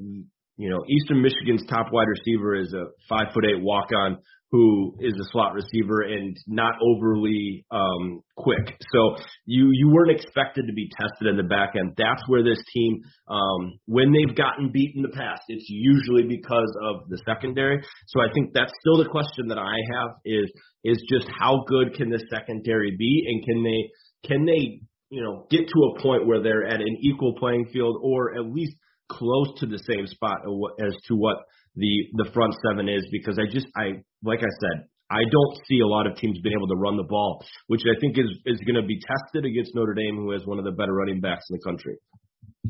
You 0.58 0.70
know, 0.70 0.84
Eastern 0.88 1.22
Michigan's 1.22 1.64
top 1.70 1.88
wide 1.92 2.08
receiver 2.08 2.56
is 2.56 2.74
a 2.74 2.86
five 3.10 3.34
foot 3.34 3.46
eight 3.46 3.62
walk 3.62 3.90
on 3.96 4.18
who 4.52 4.94
is 5.00 5.14
a 5.14 5.32
slot 5.32 5.54
receiver 5.54 6.02
and 6.02 6.36
not 6.46 6.74
overly 6.84 7.66
um, 7.72 8.22
quick. 8.36 8.78
So 8.94 9.16
you 9.46 9.70
you 9.72 9.90
weren't 9.90 10.12
expected 10.12 10.68
to 10.68 10.74
be 10.74 10.90
tested 11.00 11.28
in 11.30 11.38
the 11.38 11.44
back 11.44 11.74
end. 11.80 11.94
That's 11.98 12.22
where 12.28 12.44
this 12.44 12.62
team, 12.74 13.00
um, 13.30 13.80
when 13.86 14.12
they've 14.12 14.36
gotten 14.36 14.72
beat 14.72 14.94
in 14.96 15.04
the 15.04 15.10
past, 15.10 15.44
it's 15.48 15.66
usually 15.70 16.24
because 16.24 16.78
of 16.84 17.08
the 17.08 17.18
secondary. 17.26 17.82
So 18.08 18.20
I 18.22 18.28
think 18.34 18.52
that's 18.54 18.74
still 18.82 19.02
the 19.02 19.10
question 19.10 19.48
that 19.48 19.58
I 19.58 19.76
have 19.96 20.18
is 20.26 20.52
is 20.84 21.02
just 21.10 21.28
how 21.40 21.64
good 21.68 21.94
can 21.96 22.10
the 22.10 22.22
secondary 22.30 22.96
be, 22.98 23.24
and 23.28 23.44
can 23.46 23.64
they 23.64 24.28
can 24.28 24.46
they 24.46 24.82
you 25.10 25.24
know 25.24 25.48
get 25.50 25.62
to 25.66 25.80
a 25.96 26.02
point 26.02 26.28
where 26.28 26.44
they're 26.44 26.68
at 26.68 26.82
an 26.82 26.98
equal 27.02 27.36
playing 27.40 27.68
field 27.72 28.02
or 28.04 28.36
at 28.36 28.46
least 28.52 28.76
close 29.12 29.60
to 29.60 29.66
the 29.68 29.80
same 29.80 30.08
spot 30.08 30.40
as 30.80 30.96
to 31.08 31.16
what 31.16 31.38
the 31.76 31.92
the 32.14 32.32
front 32.34 32.56
seven 32.68 32.88
is 32.88 33.04
because 33.12 33.38
I 33.40 33.46
just 33.52 33.68
I 33.76 34.00
like 34.24 34.40
I 34.40 34.52
said 34.64 34.88
I 35.12 35.28
don't 35.28 35.56
see 35.68 35.80
a 35.84 35.88
lot 35.88 36.08
of 36.08 36.16
teams 36.16 36.40
being 36.40 36.56
able 36.56 36.72
to 36.72 36.80
run 36.80 36.96
the 36.96 37.04
ball, 37.04 37.44
which 37.68 37.84
I 37.84 38.00
think 38.00 38.18
is 38.18 38.32
is 38.46 38.60
going 38.64 38.80
to 38.80 38.88
be 38.88 39.00
tested 39.00 39.44
against 39.44 39.76
Notre 39.76 39.94
Dame, 39.94 40.16
who 40.16 40.32
has 40.32 40.46
one 40.46 40.58
of 40.58 40.64
the 40.64 40.72
better 40.72 40.94
running 40.94 41.20
backs 41.20 41.44
in 41.52 41.60
the 41.60 41.64
country. 41.64 42.00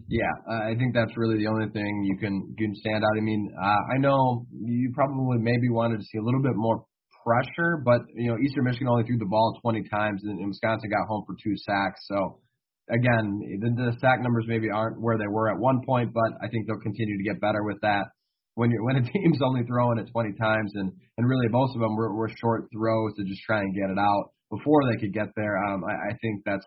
Yeah, 0.07 0.31
I 0.49 0.73
think 0.75 0.93
that's 0.95 1.11
really 1.15 1.37
the 1.37 1.47
only 1.47 1.69
thing 1.69 2.03
you 2.09 2.17
can 2.17 2.55
you 2.57 2.67
can 2.67 2.75
stand 2.75 3.03
out. 3.03 3.13
I 3.15 3.21
mean, 3.21 3.53
uh, 3.53 3.81
I 3.93 3.97
know 3.99 4.47
you 4.51 4.91
probably 4.95 5.37
maybe 5.37 5.69
wanted 5.69 5.99
to 5.99 6.05
see 6.05 6.17
a 6.17 6.23
little 6.23 6.41
bit 6.41 6.55
more 6.55 6.83
pressure, 7.23 7.81
but 7.85 8.01
you 8.15 8.31
know 8.31 8.37
Eastern 8.41 8.65
Michigan 8.65 8.87
only 8.87 9.03
threw 9.03 9.17
the 9.17 9.29
ball 9.29 9.59
20 9.61 9.83
times, 9.89 10.21
and, 10.23 10.39
and 10.39 10.47
Wisconsin 10.49 10.89
got 10.89 11.07
home 11.07 11.23
for 11.27 11.35
two 11.37 11.55
sacks. 11.57 12.01
So 12.09 12.39
again, 12.91 13.39
the, 13.59 13.91
the 13.91 13.97
sack 13.99 14.21
numbers 14.21 14.45
maybe 14.47 14.69
aren't 14.69 15.01
where 15.01 15.17
they 15.17 15.27
were 15.27 15.49
at 15.49 15.57
one 15.57 15.81
point, 15.85 16.13
but 16.13 16.37
I 16.43 16.47
think 16.49 16.67
they'll 16.67 16.83
continue 16.83 17.17
to 17.17 17.23
get 17.23 17.41
better 17.41 17.63
with 17.63 17.79
that 17.81 18.11
when 18.55 18.69
you 18.69 18.83
when 18.83 18.97
a 18.97 19.01
team's 19.11 19.39
only 19.41 19.63
throwing 19.63 19.97
it 19.97 20.11
20 20.11 20.33
times 20.39 20.71
and 20.75 20.91
and 21.17 21.27
really 21.27 21.47
most 21.49 21.75
of 21.75 21.81
them 21.81 21.95
were, 21.95 22.13
were 22.13 22.29
short 22.39 22.67
throws 22.73 23.13
to 23.15 23.23
just 23.23 23.41
try 23.43 23.59
and 23.59 23.73
get 23.73 23.89
it 23.89 23.99
out 23.99 24.31
before 24.51 24.81
they 24.89 24.99
could 24.99 25.13
get 25.13 25.27
there. 25.35 25.57
Um, 25.65 25.83
I, 25.83 26.11
I 26.11 26.17
think 26.21 26.43
that's 26.45 26.65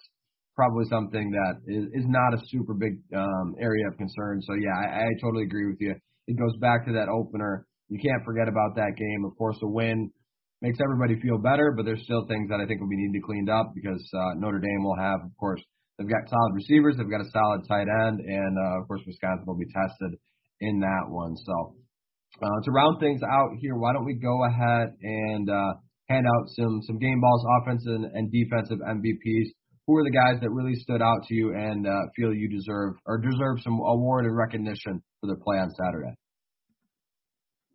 probably 0.57 0.87
something 0.89 1.31
that 1.31 1.61
is, 1.67 1.85
is 1.93 2.07
not 2.09 2.33
a 2.33 2.41
super 2.49 2.75
big 2.75 3.03
um, 3.15 3.55
area 3.61 3.87
of 3.89 3.99
concern. 3.99 4.41
So 4.43 4.55
yeah, 4.55 4.73
I, 4.73 5.05
I 5.05 5.09
totally 5.21 5.45
agree 5.45 5.67
with 5.67 5.81
you. 5.81 5.95
It 6.27 6.39
goes 6.39 6.57
back 6.61 6.87
to 6.87 6.93
that 6.93 7.09
opener. 7.09 7.67
You 7.89 7.99
can't 8.01 8.25
forget 8.25 8.49
about 8.49 8.77
that 8.77 8.97
game. 8.97 9.25
Of 9.27 9.37
course, 9.37 9.59
a 9.63 9.69
win 9.69 10.11
makes 10.63 10.79
everybody 10.81 11.21
feel 11.21 11.37
better, 11.37 11.75
but 11.77 11.85
there's 11.85 12.03
still 12.05 12.25
things 12.27 12.49
that 12.49 12.61
I 12.61 12.67
think 12.67 12.81
will 12.81 12.89
be 12.89 12.97
needed 12.97 13.21
to 13.21 13.27
cleaned 13.27 13.51
up 13.51 13.73
because 13.75 14.01
uh, 14.17 14.33
Notre 14.41 14.61
Dame 14.61 14.83
will 14.83 14.97
have, 14.97 15.21
of 15.21 15.37
course, 15.37 15.61
they've 15.99 16.09
got 16.09 16.29
solid 16.29 16.55
receivers, 16.55 16.97
they've 16.97 17.11
got 17.11 17.21
a 17.21 17.31
solid 17.31 17.63
tight 17.69 17.87
end, 18.07 18.21
and 18.21 18.59
uh, 18.59 18.81
of 18.81 18.89
course 18.89 19.03
Wisconsin 19.07 19.45
will 19.47 19.59
be 19.59 19.71
tested 19.73 20.19
in 20.61 20.81
that 20.81 21.07
one. 21.09 21.37
So 21.37 21.75
uh, 22.43 22.59
to 22.65 22.71
round 22.71 23.01
things 23.01 23.21
out 23.23 23.51
here, 23.61 23.77
why 23.77 23.93
don't 23.93 24.05
we 24.05 24.15
go 24.15 24.45
ahead 24.45 24.95
and 25.03 25.49
uh, 25.49 25.75
hand 26.09 26.27
out 26.27 26.49
some 26.49 26.81
some 26.83 26.99
game 26.99 27.21
balls, 27.21 27.45
offensive 27.61 28.11
and 28.13 28.31
defensive 28.31 28.79
MVPs? 28.79 29.49
Who 29.87 29.97
are 29.97 30.05
the 30.05 30.17
guys 30.17 30.41
that 30.41 30.51
really 30.51 30.75
stood 30.77 31.03
out 31.03 31.25
to 31.29 31.35
you 31.35 31.53
and 31.55 31.87
uh, 31.87 32.09
feel 32.17 32.33
you 32.33 32.49
deserve 32.49 32.95
or 33.07 33.19
deserve 33.19 33.61
some 33.63 33.75
award 33.75 34.25
and 34.25 34.37
recognition 34.37 35.03
for 35.21 35.27
their 35.27 35.37
play 35.37 35.59
on 35.59 35.71
Saturday? 35.71 36.17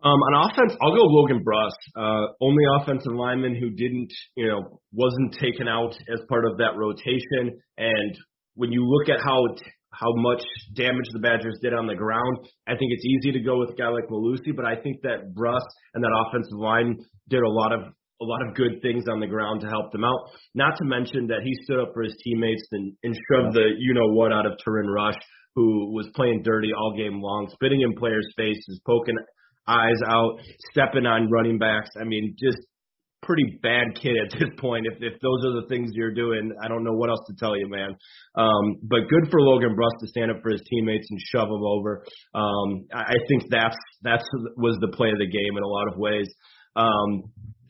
Um, 0.02 0.16
on 0.24 0.50
offense, 0.50 0.78
I'll 0.82 0.96
go 0.96 1.04
Logan 1.04 1.44
Bruss, 1.44 1.76
uh, 1.98 2.32
only 2.40 2.64
offensive 2.80 3.12
lineman 3.12 3.54
who 3.56 3.70
didn't, 3.72 4.14
you 4.36 4.48
know, 4.48 4.80
wasn't 4.94 5.34
taken 5.34 5.68
out 5.68 5.92
as 5.92 6.22
part 6.30 6.46
of 6.46 6.58
that 6.58 6.78
rotation. 6.78 7.60
And 7.78 8.18
when 8.56 8.72
you 8.72 8.88
look 8.88 9.10
at 9.10 9.20
how 9.22 9.44
how 9.92 10.14
much 10.16 10.44
damage 10.76 11.10
the 11.12 11.20
Badgers 11.20 11.58
did 11.62 11.74
on 11.74 11.88
the 11.88 11.96
ground, 11.96 12.48
I 12.68 12.78
think 12.78 12.94
it's 12.94 13.04
easy 13.04 13.34
to 13.34 13.44
go 13.44 13.60
with 13.60 13.72
a 13.72 13.74
guy 13.74 13.90
like 13.90 14.08
Mellusi, 14.08 14.56
but 14.56 14.64
I 14.64 14.76
think 14.76 15.02
that 15.02 15.34
Bruss 15.36 15.66
and 15.94 16.04
that 16.04 16.16
offensive 16.28 16.58
line 16.58 17.00
did 17.28 17.42
a 17.42 17.50
lot 17.50 17.74
of 17.74 17.82
a 18.22 18.26
lot 18.26 18.46
of 18.46 18.56
good 18.56 18.82
things 18.82 19.06
on 19.10 19.20
the 19.20 19.28
ground 19.28 19.62
to 19.62 19.68
help 19.68 19.92
them 19.92 20.04
out. 20.04 20.20
Not 20.54 20.78
to 20.78 20.86
mention 20.86 21.28
that 21.28 21.42
he 21.44 21.54
stood 21.64 21.80
up 21.80 21.92
for 21.94 22.04
his 22.04 22.16
teammates 22.24 22.68
and, 22.72 22.94
and 23.04 23.16
shoved 23.16 23.56
the 23.56 23.68
you 23.78 23.94
know 23.94 24.08
what 24.14 24.32
out 24.32 24.46
of 24.46 24.54
Turin 24.64 24.90
Rush, 24.90 25.20
who 25.56 25.92
was 25.92 26.08
playing 26.16 26.44
dirty 26.44 26.72
all 26.72 26.96
game 26.96 27.22
long, 27.22 27.50
spitting 27.52 27.82
in 27.82 27.96
players' 27.96 28.28
faces, 28.38 28.80
poking 28.86 29.18
eyes 29.70 30.02
out, 30.08 30.40
stepping 30.72 31.06
on 31.06 31.30
running 31.30 31.60
backs. 31.60 31.90
I 32.00 32.04
mean, 32.04 32.36
just 32.40 32.58
pretty 33.22 33.60
bad 33.62 33.94
kid 34.02 34.16
at 34.18 34.40
this 34.40 34.50
point. 34.58 34.88
If 34.88 34.98
if 35.02 35.20
those 35.22 35.46
are 35.46 35.62
the 35.62 35.68
things 35.70 35.92
you're 35.94 36.14
doing, 36.14 36.52
I 36.64 36.68
don't 36.68 36.84
know 36.84 36.94
what 36.94 37.10
else 37.10 37.22
to 37.28 37.36
tell 37.38 37.58
you, 37.58 37.70
man. 37.70 37.92
Um, 38.36 38.78
but 38.84 39.02
good 39.10 39.30
for 39.30 39.42
Logan 39.42 39.76
Bruss 39.76 39.94
to 40.02 40.08
stand 40.08 40.32
up 40.32 40.42
for 40.42 40.52
his 40.52 40.62
teammates 40.70 41.08
and 41.10 41.20
shove 41.32 41.48
them 41.48 41.64
over. 41.64 42.04
Um, 42.34 42.88
I, 42.94 43.14
I 43.14 43.18
think 43.28 43.44
that's 43.50 43.78
that's 44.02 44.26
was 44.58 44.78
the 44.82 44.96
play 44.96 45.10
of 45.10 45.20
the 45.20 45.30
game 45.30 45.58
in 45.58 45.64
a 45.64 45.68
lot 45.68 45.88
of 45.92 46.00
ways. 46.00 46.28
Um, 46.76 47.24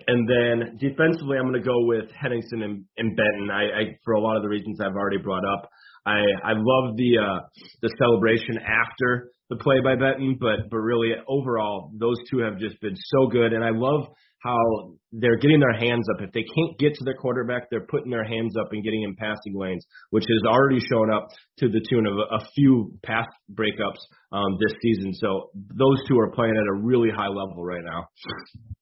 and 0.07 0.27
then 0.27 0.77
defensively, 0.79 1.37
I'm 1.37 1.45
going 1.51 1.61
to 1.61 1.67
go 1.67 1.85
with 1.85 2.09
Henningsen 2.11 2.63
and, 2.63 2.85
and 2.97 3.15
Benton. 3.15 3.49
I, 3.51 3.63
I 3.63 3.83
for 4.03 4.13
a 4.13 4.21
lot 4.21 4.37
of 4.37 4.43
the 4.43 4.49
reasons 4.49 4.79
I've 4.81 4.95
already 4.95 5.17
brought 5.21 5.43
up. 5.45 5.69
I 6.05 6.23
I 6.43 6.53
love 6.55 6.95
the 6.95 7.17
uh, 7.19 7.39
the 7.81 7.93
celebration 7.99 8.57
after 8.57 9.31
the 9.49 9.55
play 9.57 9.81
by 9.83 9.95
Benton, 9.95 10.37
but 10.39 10.69
but 10.69 10.77
really 10.77 11.11
overall, 11.27 11.91
those 11.97 12.17
two 12.29 12.39
have 12.39 12.57
just 12.59 12.79
been 12.81 12.95
so 12.95 13.27
good, 13.27 13.53
and 13.53 13.63
I 13.63 13.71
love 13.73 14.07
how 14.41 14.95
they're 15.11 15.37
getting 15.37 15.59
their 15.59 15.77
hands 15.77 16.05
up. 16.15 16.21
If 16.21 16.31
they 16.31 16.43
can't 16.43 16.77
get 16.79 16.93
to 16.95 17.03
their 17.03 17.15
quarterback, 17.15 17.69
they're 17.69 17.85
putting 17.85 18.09
their 18.09 18.23
hands 18.23 18.55
up 18.57 18.69
and 18.71 18.83
getting 18.83 19.03
in 19.03 19.15
passing 19.15 19.53
lanes, 19.53 19.85
which 20.11 20.23
has 20.29 20.43
already 20.47 20.79
shown 20.79 21.11
up 21.11 21.27
to 21.57 21.67
the 21.67 21.81
tune 21.89 22.07
of 22.07 22.13
a, 22.17 22.45
few 22.55 22.93
pass 23.03 23.27
breakups 23.53 23.99
um, 24.31 24.57
this 24.65 24.77
season. 24.81 25.13
So 25.13 25.49
those 25.53 25.99
two 26.07 26.17
are 26.17 26.31
playing 26.31 26.55
at 26.55 26.77
a 26.77 26.81
really 26.81 27.09
high 27.09 27.27
level 27.27 27.63
right 27.63 27.83
now. 27.83 28.07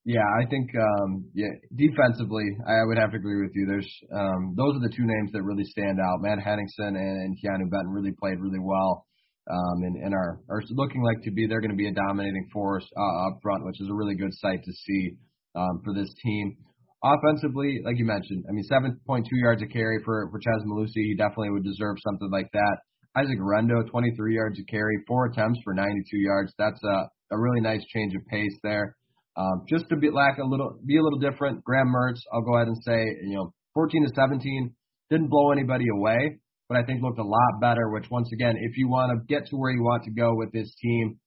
Yeah, 0.05 0.23
I 0.39 0.47
think 0.49 0.69
um, 0.77 1.25
yeah, 1.33 1.51
defensively, 1.75 2.45
I 2.67 2.85
would 2.85 2.97
have 2.97 3.11
to 3.11 3.17
agree 3.17 3.41
with 3.41 3.51
you. 3.55 3.65
There's 3.67 3.91
um, 4.13 4.53
those 4.55 4.75
are 4.77 4.87
the 4.87 4.93
two 4.95 5.05
names 5.05 5.31
that 5.33 5.43
really 5.43 5.65
stand 5.65 5.99
out. 5.99 6.21
Matt 6.21 6.39
Henningsen 6.39 6.95
and, 6.95 6.95
and 6.95 7.35
Keanu 7.35 7.69
Benton 7.69 7.89
really 7.89 8.13
played 8.17 8.39
really 8.39 8.61
well. 8.61 9.05
Um, 9.49 9.83
and, 9.83 9.95
and 10.03 10.13
are, 10.13 10.39
are 10.49 10.61
looking 10.71 11.01
like 11.03 11.23
to 11.23 11.31
be 11.31 11.47
they're 11.47 11.61
going 11.61 11.71
to 11.71 11.77
be 11.77 11.87
a 11.87 11.93
dominating 11.93 12.49
force 12.51 12.85
uh, 12.97 13.27
up 13.27 13.39
front, 13.41 13.65
which 13.65 13.79
is 13.79 13.87
a 13.89 13.93
really 13.93 14.15
good 14.15 14.33
sight 14.33 14.59
to 14.63 14.73
see 14.73 15.15
um, 15.55 15.81
for 15.83 15.93
this 15.93 16.13
team. 16.23 16.57
Offensively, 17.03 17.79
like 17.85 17.97
you 17.97 18.05
mentioned, 18.05 18.43
I 18.49 18.51
mean, 18.51 18.65
7.2 18.69 19.23
yards 19.31 19.61
a 19.61 19.67
carry 19.67 19.99
for 20.03 20.29
for 20.31 20.39
Chez 20.39 20.65
Mellusi. 20.65 21.07
He 21.07 21.15
definitely 21.15 21.51
would 21.51 21.63
deserve 21.63 21.95
something 22.03 22.29
like 22.31 22.51
that. 22.51 22.77
Isaac 23.15 23.37
Guerendo, 23.37 23.83
23 23.83 24.35
yards 24.35 24.59
a 24.59 24.65
carry, 24.69 24.97
four 25.07 25.27
attempts 25.27 25.59
for 25.63 25.73
92 25.73 26.17
yards. 26.17 26.53
That's 26.57 26.83
a 26.83 27.07
a 27.31 27.37
really 27.37 27.61
nice 27.61 27.83
change 27.93 28.15
of 28.15 28.25
pace 28.27 28.57
there. 28.63 28.95
Um, 29.35 29.65
just 29.69 29.87
to 29.89 29.95
be 29.95 30.09
like 30.09 30.37
a 30.37 30.47
little, 30.47 30.79
be 30.85 30.97
a 30.97 31.03
little 31.03 31.19
different. 31.19 31.63
Graham 31.63 31.93
Mertz, 31.93 32.19
I'll 32.33 32.41
go 32.41 32.55
ahead 32.55 32.67
and 32.67 32.77
say, 32.83 32.97
you 33.23 33.35
know, 33.35 33.53
14 33.75 34.03
to 34.03 34.09
17, 34.15 34.73
didn't 35.11 35.29
blow 35.29 35.51
anybody 35.51 35.85
away, 35.95 36.39
but 36.69 36.77
I 36.77 36.83
think 36.83 37.01
looked 37.01 37.19
a 37.19 37.23
lot 37.23 37.61
better. 37.61 37.89
Which 37.89 38.09
once 38.09 38.29
again, 38.33 38.55
if 38.59 38.77
you 38.77 38.87
want 38.87 39.11
to 39.11 39.33
get 39.33 39.47
to 39.47 39.55
where 39.55 39.71
you 39.71 39.83
want 39.83 40.03
to 40.03 40.11
go 40.11 40.35
with 40.35 40.51
this 40.51 40.73
team, 40.81 41.19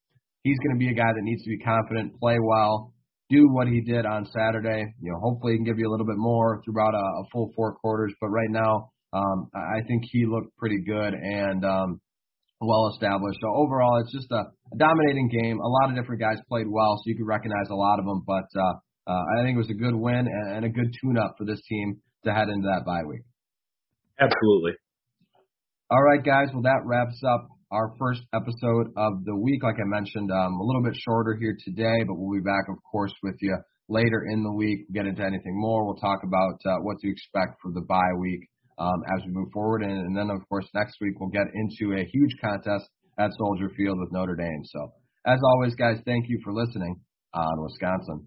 he's 0.42 0.59
going 0.59 0.74
to 0.74 0.79
be 0.79 0.90
a 0.90 0.94
guy 0.94 1.12
that 1.12 1.22
needs 1.22 1.42
to 1.44 1.50
be 1.50 1.59
confident, 1.59 2.18
play 2.18 2.38
well, 2.40 2.92
do 3.31 3.48
what 3.50 3.68
he 3.68 3.81
did 3.81 4.07
on 4.07 4.26
Saturday. 4.26 4.85
You 5.00 5.12
know, 5.12 5.18
hopefully 5.20 5.53
he 5.53 5.59
can 5.59 5.64
give 5.64 5.79
you 5.79 5.88
a 5.88 5.92
little 5.92 6.07
bit 6.07 6.18
more 6.18 6.61
throughout 6.64 6.94
a, 6.94 6.98
a 6.98 7.24
full 7.33 7.53
four 7.55 7.74
quarters. 7.76 8.12
But 8.20 8.29
right 8.29 8.50
now, 8.50 8.90
um, 9.12 9.48
I 9.55 9.83
think 9.87 10.03
he 10.11 10.26
looked 10.26 10.57
pretty 10.57 10.83
good 10.87 11.14
and 11.14 11.64
um, 11.64 12.00
well 12.61 12.90
established. 12.92 13.38
So 13.40 13.48
overall, 13.55 14.00
it's 14.03 14.12
just 14.12 14.31
a, 14.31 14.50
a 14.72 14.76
dominating 14.76 15.29
game. 15.29 15.59
A 15.61 15.68
lot 15.68 15.90
of 15.90 15.96
different 15.96 16.20
guys 16.20 16.38
played 16.48 16.66
well, 16.68 16.96
so 16.96 17.03
you 17.07 17.16
could 17.16 17.26
recognize 17.26 17.70
a 17.70 17.74
lot 17.74 17.98
of 17.98 18.05
them. 18.05 18.22
But 18.26 18.48
uh, 18.59 18.74
uh, 19.07 19.22
I 19.38 19.42
think 19.42 19.57
it 19.57 19.59
was 19.59 19.70
a 19.70 19.81
good 19.81 19.94
win 19.94 20.26
and, 20.26 20.57
and 20.57 20.64
a 20.64 20.68
good 20.68 20.94
tune-up 21.00 21.37
for 21.38 21.44
this 21.44 21.61
team 21.68 22.00
to 22.24 22.33
head 22.33 22.48
into 22.48 22.68
that 22.68 22.85
bye 22.85 23.05
week. 23.07 23.22
Absolutely. 24.20 24.72
All 25.92 26.03
right, 26.03 26.22
guys. 26.22 26.46
Well, 26.53 26.62
that 26.62 26.83
wraps 26.85 27.20
up 27.26 27.48
our 27.72 27.92
first 27.98 28.22
episode 28.33 28.94
of 28.96 29.24
the 29.24 29.35
week. 29.35 29.64
Like 29.64 29.74
I 29.74 29.87
mentioned, 29.87 30.31
um, 30.31 30.61
a 30.61 30.62
little 30.62 30.85
bit 30.85 30.94
shorter 30.94 31.35
here 31.35 31.57
today, 31.64 32.05
but 32.07 32.14
we'll 32.14 32.38
be 32.38 32.44
back, 32.44 32.68
of 32.68 32.76
course, 32.88 33.12
with 33.24 33.35
you 33.40 33.57
later 33.88 34.24
in 34.31 34.44
the 34.44 34.53
week. 34.53 34.87
We'll 34.87 35.03
get 35.03 35.09
into 35.09 35.24
anything 35.24 35.59
more. 35.59 35.85
We'll 35.85 35.96
talk 35.96 36.20
about 36.22 36.61
uh, 36.64 36.79
what 36.83 37.00
to 37.00 37.11
expect 37.11 37.61
for 37.61 37.72
the 37.72 37.81
bye 37.81 38.14
week 38.20 38.48
um, 38.79 39.03
as 39.16 39.24
we 39.26 39.33
move 39.33 39.50
forward. 39.53 39.83
And, 39.83 39.90
and 39.90 40.16
then, 40.16 40.31
of 40.31 40.48
course, 40.48 40.66
next 40.74 40.94
week 41.00 41.18
we'll 41.18 41.31
get 41.31 41.46
into 41.55 41.98
a 41.98 42.05
huge 42.05 42.37
contest 42.40 42.88
at 43.18 43.33
Soldier 43.37 43.68
Field 43.76 43.98
with 43.98 44.12
Notre 44.12 44.37
Dame. 44.37 44.62
So, 44.66 44.92
as 45.26 45.40
always, 45.42 45.74
guys, 45.74 45.98
thank 46.05 46.29
you 46.29 46.40
for 46.44 46.53
listening 46.53 47.00
on 47.35 47.62
Wisconsin. 47.64 48.26